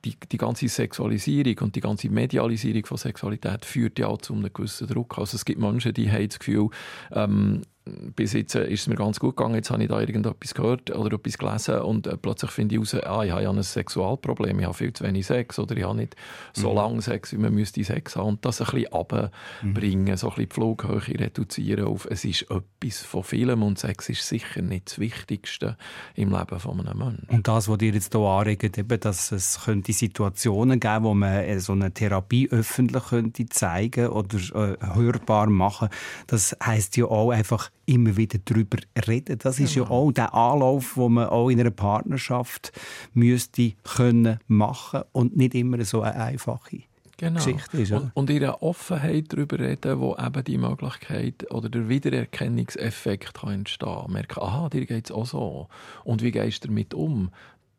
[0.04, 4.52] die, die ganze Sexualisierung und die ganze Medialisierung von Sexualität führt ja auch zu einem
[4.52, 5.18] gewissen Druck.
[5.18, 6.70] Also es gibt Menschen, die haben das Gefühl,
[7.12, 10.54] ähm, bis jetzt äh, ist es mir ganz gut gegangen, jetzt habe ich da irgendetwas
[10.54, 13.62] gehört oder etwas gelesen und äh, plötzlich finde ich raus, ah, ich habe ja ein
[13.62, 16.16] Sexualproblem, ich habe viel zu wenig Sex oder ich habe nicht
[16.54, 16.76] so mhm.
[16.78, 20.18] lange Sex, wie man müsste Sex haben und das ein bisschen runterbringen, mhm.
[20.18, 24.26] so ein bisschen die Flughöhe reduzieren auf, es ist etwas von vielem und Sex ist
[24.28, 25.78] sicher nicht das Wichtigste
[26.16, 27.28] im Leben von einem Menschen.
[27.30, 31.34] Und das, was dir jetzt hier anregt, eben, dass es könnte Situationen geben, wo man
[31.34, 35.90] äh, so eine Therapie öffentlich könnte zeigen oder äh, hörbar machen,
[36.28, 38.78] das heißt ja auch einfach immer wieder darüber
[39.08, 39.38] reden.
[39.40, 42.72] Das ist ja auch der Anlauf, wo man auch in einer Partnerschaft
[43.14, 46.84] müsste können machen und nicht immer so eine einfache
[47.18, 47.44] genau.
[47.44, 47.92] Geschichte ist.
[47.92, 53.90] Und, und ihre Offenheit darüber reden, wo eben die Möglichkeit oder der Wiedererkennungseffekt kann entstehen
[53.90, 54.12] kann.
[54.12, 55.68] Merken, aha, dir geht es auch so.
[56.04, 57.32] Und wie gehst du damit um?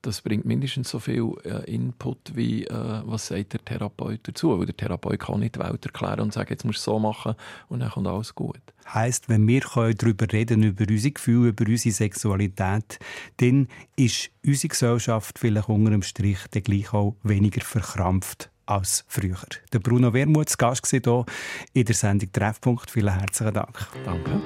[0.06, 4.66] Das bringt mindestens so viel äh, Input wie äh, was sagt der Therapeut dazu, weil
[4.66, 7.34] der Therapeut kann nicht die Welt erklären und sagen, jetzt musst du so machen
[7.68, 8.60] und dann kommt alles gut.
[8.92, 12.98] Heißt, wenn wir darüber reden über unsere Gefühle, über unsere Sexualität,
[13.38, 19.36] dann ist unsere Gesellschaft vielleicht unter dem Strich dann gleich auch weniger verkrampft als früher.
[19.72, 21.24] Der Bruno Wermuth, Gast hier
[21.72, 22.90] in der Sendung Treffpunkt.
[22.90, 23.88] Vielen herzlichen Dank.
[24.04, 24.40] Danke.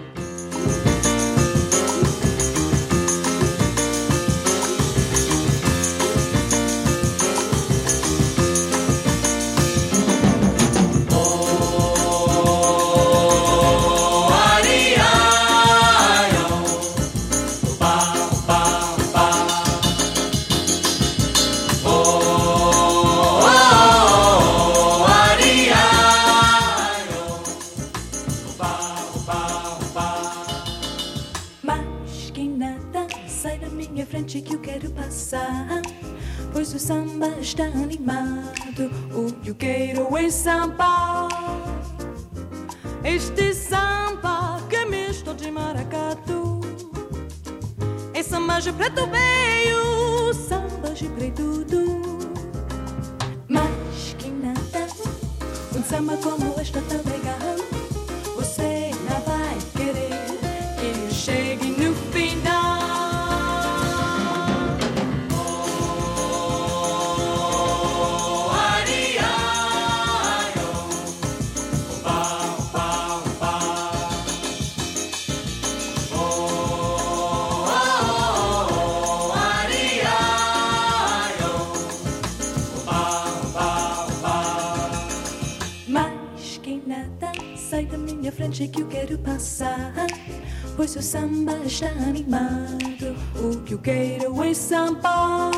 [91.68, 95.50] Está animado, o que eu quero é samba.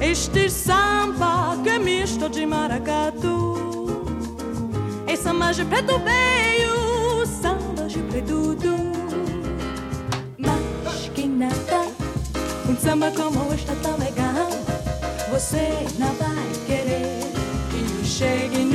[0.00, 4.02] Este samba que é misto de maracatu.
[5.06, 8.56] É samba de preto veio, samba de preto
[10.38, 11.86] Mas quem nada,
[12.68, 14.50] um samba como este tão legal,
[15.30, 17.30] você não vai querer
[17.70, 18.71] que eu chegue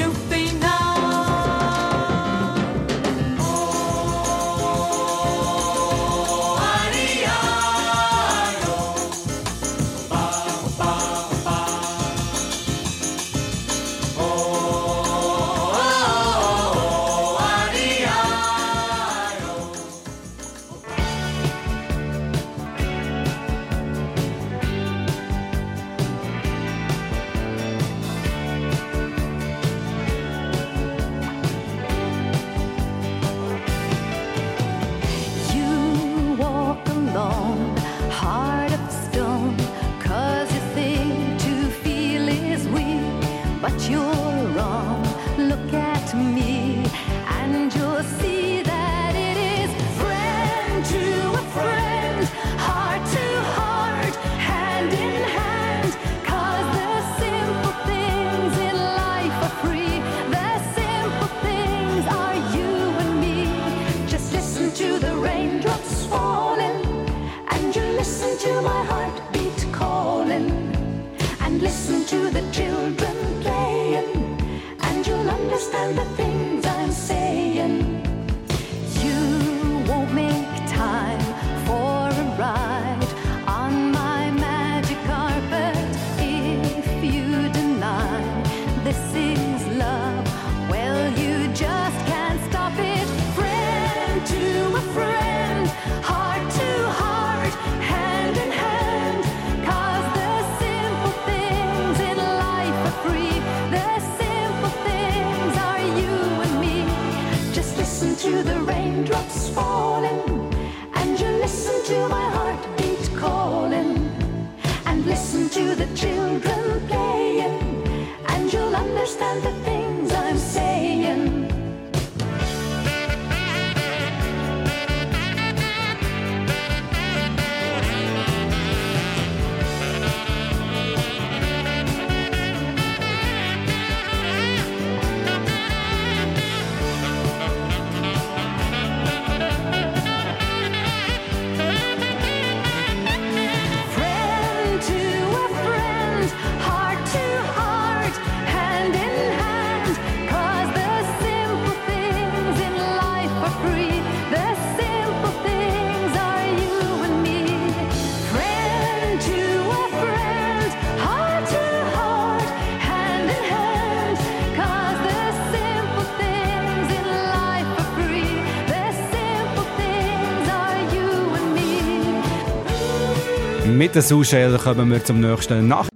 [173.98, 175.88] den Sushel kommen wir zum nächsten Nach.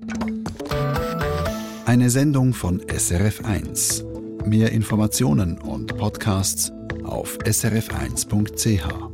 [1.86, 4.04] Eine Sendung von SRF1.
[4.43, 6.72] Mehr Informationen und Podcasts
[7.04, 9.11] auf srf1.ch.